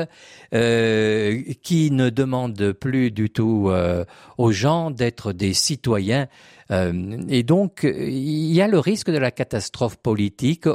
euh, 0.53 1.41
qui 1.63 1.91
ne 1.91 2.09
demandent 2.09 2.73
plus 2.73 3.11
du 3.11 3.29
tout 3.29 3.69
euh, 3.69 4.03
aux 4.38 4.51
gens 4.51 4.91
d'être 4.91 5.31
des 5.31 5.53
citoyens. 5.53 6.27
et 6.71 7.43
donc, 7.43 7.81
il 7.83 8.51
y 8.51 8.61
a 8.61 8.67
le 8.67 8.79
risque 8.79 9.11
de 9.11 9.19
la 9.19 9.29
catastrophe 9.29 9.97
politique 9.97 10.67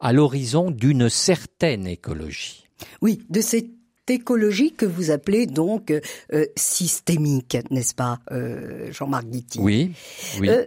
à 0.00 0.12
l'horizon 0.12 0.72
d'une 0.72 1.08
certaine 1.08 1.86
écologie. 1.86 2.66
Oui, 3.00 3.22
de 3.30 3.40
cette 3.40 3.75
écologie 4.10 4.72
que 4.72 4.86
vous 4.86 5.10
appelez 5.10 5.46
donc 5.46 5.90
euh, 5.90 6.46
systémique, 6.56 7.56
n'est-ce 7.70 7.94
pas, 7.94 8.20
euh, 8.30 8.92
Jean-Marc 8.92 9.26
Guitti? 9.26 9.58
Oui. 9.60 9.92
oui. 10.40 10.48
Euh, 10.48 10.66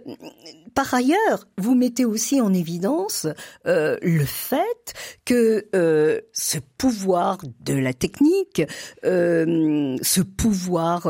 par 0.74 0.92
ailleurs, 0.94 1.46
vous 1.58 1.74
mettez 1.74 2.04
aussi 2.04 2.40
en 2.40 2.54
évidence 2.54 3.26
euh, 3.66 3.98
le 4.02 4.24
fait 4.24 4.94
que 5.24 5.66
euh, 5.74 6.20
ce 6.32 6.58
pouvoir 6.78 7.38
de 7.60 7.74
la 7.74 7.92
technique, 7.92 8.62
euh, 9.04 9.96
ce 10.02 10.20
pouvoir 10.20 11.08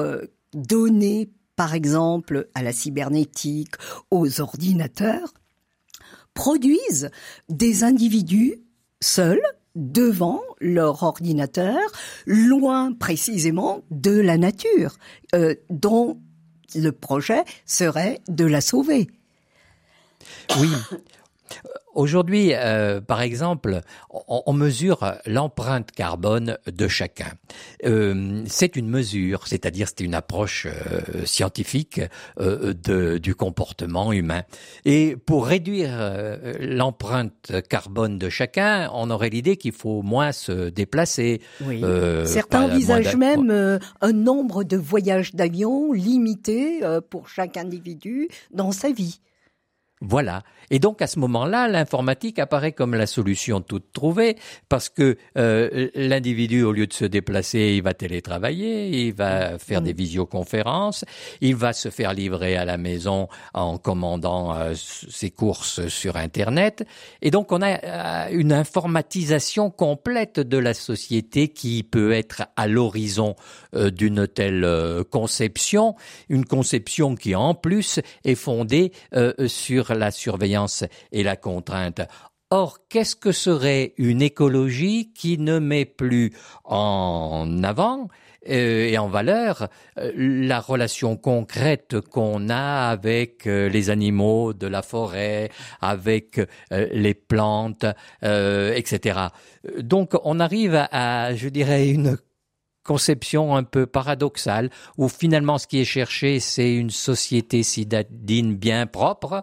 donné 0.55 1.31
par 1.57 1.75
exemple 1.75 2.49
à 2.55 2.62
la 2.62 2.73
cybernétique, 2.73 3.75
aux 4.11 4.40
ordinateurs, 4.40 5.35
produisent 6.33 7.11
des 7.51 7.85
individus 7.85 8.62
seuls 9.01 9.43
devant 9.75 10.41
leur 10.61 11.03
ordinateur, 11.03 11.79
loin 12.27 12.93
précisément 12.93 13.83
de 13.91 14.19
la 14.19 14.39
nature, 14.39 14.97
euh, 15.35 15.55
dont 15.71 16.19
le 16.75 16.91
projet 16.91 17.45
serait 17.67 18.21
de 18.29 18.45
la 18.45 18.61
sauver. 18.61 19.09
Oui. 20.59 20.71
Aujourd'hui, 22.01 22.53
euh, 22.55 23.03
par 23.03 23.21
exemple, 23.21 23.83
on, 24.09 24.43
on 24.47 24.55
mesure 24.55 25.17
l'empreinte 25.27 25.93
carbone 25.93 26.57
de 26.67 26.89
chacun. 26.89 27.33
Euh, 27.85 28.43
c'est 28.47 28.75
une 28.77 28.89
mesure, 28.89 29.47
c'est-à-dire 29.47 29.87
c'est 29.87 30.01
une 30.01 30.15
approche 30.15 30.67
euh, 30.67 31.27
scientifique 31.27 32.01
euh, 32.41 32.73
de, 32.73 33.19
du 33.19 33.35
comportement 33.35 34.15
humain. 34.15 34.45
Et 34.87 35.15
pour 35.15 35.45
réduire 35.45 35.91
euh, 35.93 36.55
l'empreinte 36.59 37.53
carbone 37.69 38.19
de 38.19 38.31
chacun, 38.31 38.91
on 38.95 39.11
aurait 39.11 39.29
l'idée 39.29 39.59
qu'il 39.59 39.73
faut 39.73 40.01
moins 40.01 40.33
se 40.33 40.71
déplacer. 40.71 41.43
Oui. 41.67 41.85
Certains 42.25 42.63
envisagent 42.63 43.17
même 43.17 43.79
un 44.01 44.13
nombre 44.13 44.65
de 44.65 44.79
voyages 44.79 45.35
d'avion 45.35 45.93
limité 45.93 46.81
pour 47.11 47.29
chaque 47.29 47.59
individu 47.59 48.29
dans 48.55 48.73
sa 48.73 48.91
vie. 48.91 49.21
Voilà. 50.03 50.45
Et 50.71 50.79
donc 50.79 51.03
à 51.03 51.07
ce 51.07 51.19
moment-là, 51.19 51.69
l'informatique 51.69 52.39
apparaît 52.39 52.73
comme 52.73 52.95
la 52.95 53.07
solution 53.07 53.61
toute 53.61 53.93
trouvée 53.93 54.37
parce 54.71 54.89
que 54.89 55.19
euh, 55.37 55.91
l'individu, 55.95 56.63
au 56.63 56.73
lieu 56.73 56.87
de 56.87 56.93
se 56.95 57.05
déplacer, 57.05 57.75
il 57.77 57.83
va 57.83 57.93
télétravailler, 57.93 58.89
il 58.89 59.13
va 59.13 59.59
faire 59.59 59.83
des 59.83 59.93
visioconférences, 59.93 61.05
il 61.43 61.55
va 61.55 61.75
se 61.75 61.91
faire 61.91 62.15
livrer 62.15 62.57
à 62.57 62.65
la 62.65 62.79
maison 62.79 63.29
en 63.53 63.77
commandant 63.77 64.55
euh, 64.55 64.73
ses 64.75 65.31
courses 65.31 65.87
sur 65.89 66.17
Internet. 66.17 66.87
Et 67.21 67.31
donc 67.31 67.53
on 67.53 67.61
a 67.61 67.85
euh, 67.85 68.29
une 68.31 68.55
informatisation 68.55 69.71
complète 69.71 70.41
de 70.41 70.57
la 70.57 70.73
société 70.73 71.49
qui 71.49 71.83
peut 71.83 72.13
être 72.13 72.45
à 72.57 72.69
l'horizon 72.69 73.37
euh, 73.75 73.91
d'une 73.91 74.27
telle 74.27 74.67
conception, 75.11 75.95
une 76.31 76.47
conception 76.47 77.17
qui 77.17 77.35
en 77.35 77.55
plus 77.55 78.01
est 78.25 78.35
fondée 78.35 78.93
euh, 79.15 79.35
la 79.94 80.11
surveillance 80.11 80.85
et 81.12 81.22
la 81.22 81.37
contrainte. 81.37 82.00
Or, 82.53 82.79
qu'est-ce 82.88 83.14
que 83.14 83.31
serait 83.31 83.94
une 83.96 84.22
écologie 84.22 85.12
qui 85.12 85.38
ne 85.38 85.61
met 85.61 85.85
plus 85.85 86.33
en 86.64 87.62
avant 87.62 88.09
euh, 88.48 88.88
et 88.88 88.96
en 88.96 89.09
valeur 89.09 89.68
euh, 89.98 90.12
la 90.16 90.61
relation 90.61 91.16
concrète 91.16 92.00
qu'on 92.00 92.48
a 92.48 92.88
avec 92.88 93.46
euh, 93.46 93.68
les 93.68 93.90
animaux 93.90 94.55
de 94.55 94.66
la 94.66 94.81
forêt, 94.81 95.50
avec 95.81 96.40
les 96.70 97.14
plantes, 97.14 97.85
etc. 98.22 99.20
Donc, 99.79 100.12
on 100.24 100.40
arrive 100.40 100.88
à, 100.90 101.35
je 101.35 101.48
dirais, 101.48 101.88
une 101.88 102.16
conception 102.85 103.57
un 103.57 103.62
peu 103.62 103.87
paradoxale 103.87 104.71
où 104.97 105.09
finalement 105.09 105.59
ce 105.59 105.66
qui 105.66 105.81
est 105.81 105.85
cherché 105.85 106.40
c'est 106.40 106.75
une 106.75 106.90
société 106.90 107.62
citadine 107.62 108.57
bien 108.57 108.87
propre 108.87 109.43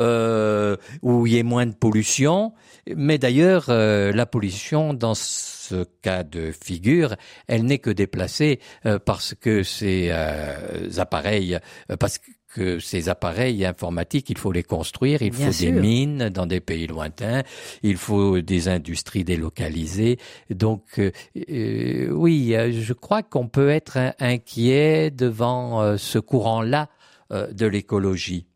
euh, 0.00 0.76
où 1.02 1.26
il 1.26 1.34
y 1.34 1.38
ait 1.38 1.42
moins 1.42 1.66
de 1.66 1.74
pollution. 1.74 2.52
Mais 2.94 3.18
d'ailleurs 3.18 3.66
euh, 3.68 4.12
la 4.12 4.26
pollution 4.26 4.94
dans 4.94 5.14
ce 5.14 5.84
cas 6.02 6.22
de 6.22 6.52
figure 6.52 7.16
elle 7.48 7.64
n'est 7.64 7.78
que 7.78 7.90
déplacée 7.90 8.60
euh, 8.86 8.98
parce 8.98 9.34
que 9.34 9.62
ces 9.62 10.08
euh, 10.10 10.88
appareils 10.98 11.58
euh, 11.90 11.96
parce 11.96 12.18
que 12.18 12.30
que 12.56 12.78
ces 12.78 13.08
appareils 13.08 13.64
informatiques, 13.66 14.30
il 14.30 14.38
faut 14.38 14.52
les 14.52 14.62
construire, 14.62 15.20
il 15.22 15.30
Bien 15.30 15.46
faut 15.46 15.52
sûr. 15.52 15.72
des 15.72 15.78
mines 15.80 16.28
dans 16.30 16.46
des 16.46 16.60
pays 16.60 16.86
lointains, 16.86 17.42
il 17.82 17.96
faut 17.98 18.40
des 18.40 18.68
industries 18.68 19.24
délocalisées. 19.24 20.16
Donc, 20.48 20.82
euh, 20.98 21.10
euh, 21.50 22.08
oui, 22.12 22.54
euh, 22.54 22.72
je 22.72 22.92
crois 22.94 23.22
qu'on 23.22 23.48
peut 23.48 23.68
être 23.68 23.96
in- 23.98 24.14
inquiet 24.20 25.10
devant 25.10 25.96
ce 25.98 26.18
courant-là 26.18 26.88
de 27.30 27.66
l'écologie. 27.66 28.46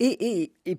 Et, 0.00 0.12
et- 0.42 0.52
et 0.66 0.76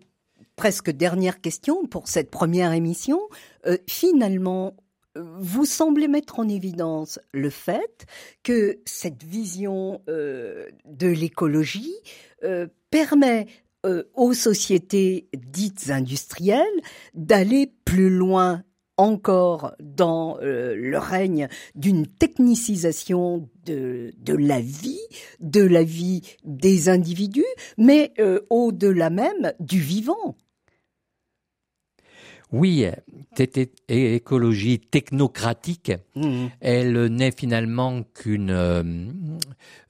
presque 0.56 0.92
dernière 0.92 1.42
question 1.42 1.86
pour 1.88 2.08
cette 2.08 2.30
première 2.30 2.74
émission. 2.74 3.20
Euh, 3.66 3.78
finalement, 3.88 4.76
vous 5.16 5.66
semblez 5.66 6.08
mettre 6.08 6.40
en 6.40 6.48
évidence 6.48 7.20
le 7.34 7.50
fait 7.50 8.06
que 8.44 8.80
cette 8.86 9.24
vision 9.24 10.02
euh, 10.10 10.68
de 10.86 11.08
l'écologie 11.08 11.96
euh, 12.44 12.68
permet 12.90 13.48
euh, 13.86 14.04
aux 14.14 14.34
sociétés 14.34 15.28
dites 15.36 15.90
industrielles 15.90 16.66
d'aller 17.14 17.74
plus 17.86 18.10
loin 18.10 18.64
encore 18.98 19.74
dans 19.80 20.38
le 20.42 20.98
règne 21.00 21.48
d'une 21.74 22.06
technicisation 22.06 23.50
de, 23.66 24.12
la 24.28 24.60
vie, 24.60 25.00
de 25.40 25.62
la 25.62 25.82
vie 25.82 26.22
des 26.44 26.88
individus, 26.88 27.44
mais 27.80 28.14
au-delà 28.52 29.10
même 29.10 29.54
du 29.60 29.80
vivant. 29.80 30.36
Oui, 32.52 32.86
écologie 33.88 34.80
technocratique, 34.80 35.92
Mmh. 36.16 36.48
elle 36.60 37.06
n'est 37.06 37.32
finalement 37.32 38.04
qu'une 38.14 38.52
euh, 38.52 38.84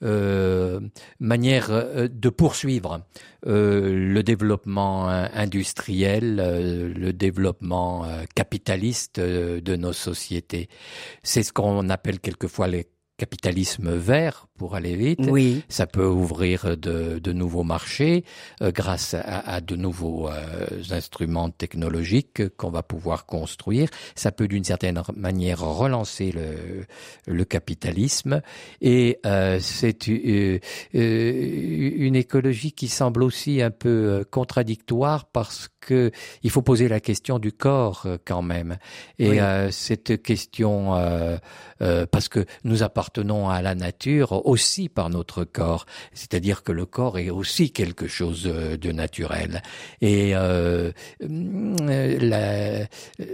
euh, 0.04 0.80
manière 1.20 1.72
euh, 1.72 2.08
de 2.08 2.30
poursuivre 2.30 3.02
euh, 3.48 4.14
le 4.14 4.22
développement 4.24 5.08
industriel, 5.08 6.40
euh, 6.40 6.94
le 6.94 7.14
développement 7.14 8.06
capitaliste 8.36 9.20
de 9.20 9.76
nos 9.76 9.94
sociétés. 9.94 10.70
C'est 11.24 11.44
ce 11.44 11.52
qu'on 11.54 11.90
appelle 11.90 12.20
quelquefois 12.20 12.68
le 12.68 12.84
capitalisme 13.18 13.96
vert, 13.96 14.48
pour 14.62 14.76
aller 14.76 14.96
vite. 14.96 15.22
Oui. 15.28 15.64
Ça 15.70 15.88
peut 15.88 16.06
ouvrir 16.06 16.78
de, 16.78 17.18
de 17.18 17.32
nouveaux 17.34 17.64
marchés 17.64 18.24
euh, 18.62 18.72
grâce 18.72 19.16
à, 19.16 19.40
à 19.56 19.60
de 19.60 19.76
nouveaux 19.76 20.30
euh, 20.30 20.36
instruments 20.92 21.50
technologiques 21.50 22.48
qu'on 22.58 22.70
va 22.70 22.84
pouvoir 22.84 23.26
construire. 23.26 23.90
Ça 24.14 24.32
peut 24.32 24.48
d'une 24.48 24.64
certaine 24.64 25.02
manière 25.16 25.62
relancer 25.62 26.32
le, 26.32 26.86
le 27.26 27.44
capitalisme. 27.44 28.44
Et 28.82 29.18
euh, 29.26 29.58
c'est 29.60 30.08
euh, 30.10 30.60
euh, 30.94 31.92
une 31.96 32.16
écologie 32.16 32.72
qui 32.72 32.88
semble 32.88 33.24
aussi 33.24 33.64
un 33.64 33.72
peu 33.72 33.90
euh, 33.90 34.24
contradictoire 34.30 35.26
parce 35.26 35.70
que 35.80 36.12
il 36.44 36.52
faut 36.52 36.62
poser 36.62 36.88
la 36.88 37.00
question 37.00 37.40
du 37.40 37.52
corps 37.52 38.06
quand 38.26 38.44
même. 38.44 38.78
Et 39.18 39.30
Oui. 39.30 39.40
euh, 39.40 39.72
cette 39.72 40.22
question, 40.22 40.94
euh, 40.96 41.38
euh, 41.82 42.06
parce 42.06 42.30
que 42.30 42.46
nous 42.64 42.84
appartenons 42.84 43.50
à 43.50 43.64
la 43.64 43.74
nature 43.74 44.46
aussi 44.52 44.90
par 44.90 45.10
notre 45.10 45.44
corps, 45.46 45.86
c'est-à-dire 46.14 46.64
que 46.64 46.74
le 46.74 46.86
corps 46.86 47.18
est 47.18 47.30
aussi 47.30 47.72
quelque 47.72 48.08
chose 48.08 48.44
euh, 48.48 48.76
de 48.78 48.92
naturel. 48.92 49.62
Et 50.02 50.36
euh, 50.36 50.92
la- 51.20 52.86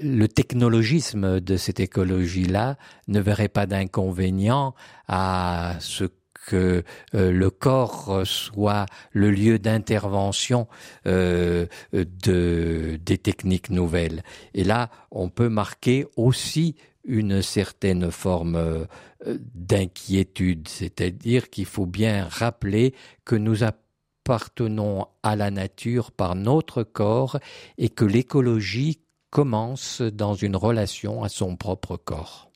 le 0.02 0.28
technologisme 0.28 1.40
de 1.40 1.58
cette 1.58 1.80
écologie-là 1.80 2.78
ne 3.08 3.20
verrait 3.20 3.48
pas 3.50 3.66
d'inconvénient 3.66 4.76
à 5.08 5.76
ce 5.80 6.06
que 6.48 6.84
euh, 7.16 7.32
le 7.32 7.50
corps 7.50 8.22
soit 8.26 8.86
le 9.12 9.32
lieu 9.32 9.60
d'intervention 9.60 10.68
euh, 11.06 11.66
de, 11.94 12.98
des 13.06 13.18
techniques 13.18 13.70
nouvelles. 13.70 14.24
Et 14.54 14.64
là, 14.64 14.90
on 15.12 15.30
peut 15.30 15.50
marquer 15.50 16.06
aussi 16.16 16.76
une 17.08 17.42
certaine 17.42 18.12
forme 18.12 18.56
euh, 18.56 18.86
d'inquiétude, 19.56 20.68
c'est-à-dire 20.68 21.50
qu'il 21.50 21.66
faut 21.66 21.88
bien 21.88 22.28
rappeler 22.30 22.94
que 23.26 23.36
nous 23.36 23.64
appartenons 23.64 25.08
à 25.24 25.36
la 25.36 25.50
nature 25.50 26.12
par 26.12 26.36
notre 26.36 26.84
corps 26.84 27.40
et 27.78 27.90
que 27.90 28.06
l'écologie 28.06 29.00
commence 29.32 30.02
dans 30.02 30.36
une 30.36 30.56
relation 30.56 31.24
à 31.24 31.30
son 31.30 31.56
propre 31.56 31.98
corps. 31.98 32.48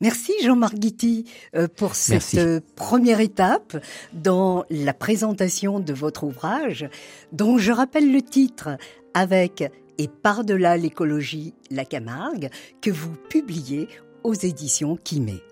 Merci 0.00 0.32
Jean-Marc 0.42 0.74
Guitti 0.74 1.26
euh, 1.54 1.68
pour 1.68 1.94
cette 1.94 2.34
Merci. 2.34 2.38
euh, 2.40 2.60
première 2.74 3.20
étape 3.20 3.76
dans 4.12 4.64
la 4.68 4.94
présentation 4.94 5.78
de 5.78 5.92
votre 5.92 6.24
ouvrage, 6.24 6.88
dont 7.30 7.56
je 7.56 7.70
rappelle 7.70 8.12
le 8.12 8.20
titre 8.20 8.70
avec 9.14 9.70
Et 9.98 10.08
par-delà 10.08 10.76
l'écologie, 10.76 11.54
la 11.70 11.84
Camargue, 11.84 12.48
que 12.80 12.90
vous 12.90 13.14
publiez 13.28 13.88
aux 14.24 14.34
éditions 14.34 14.96
Quimé. 14.96 15.42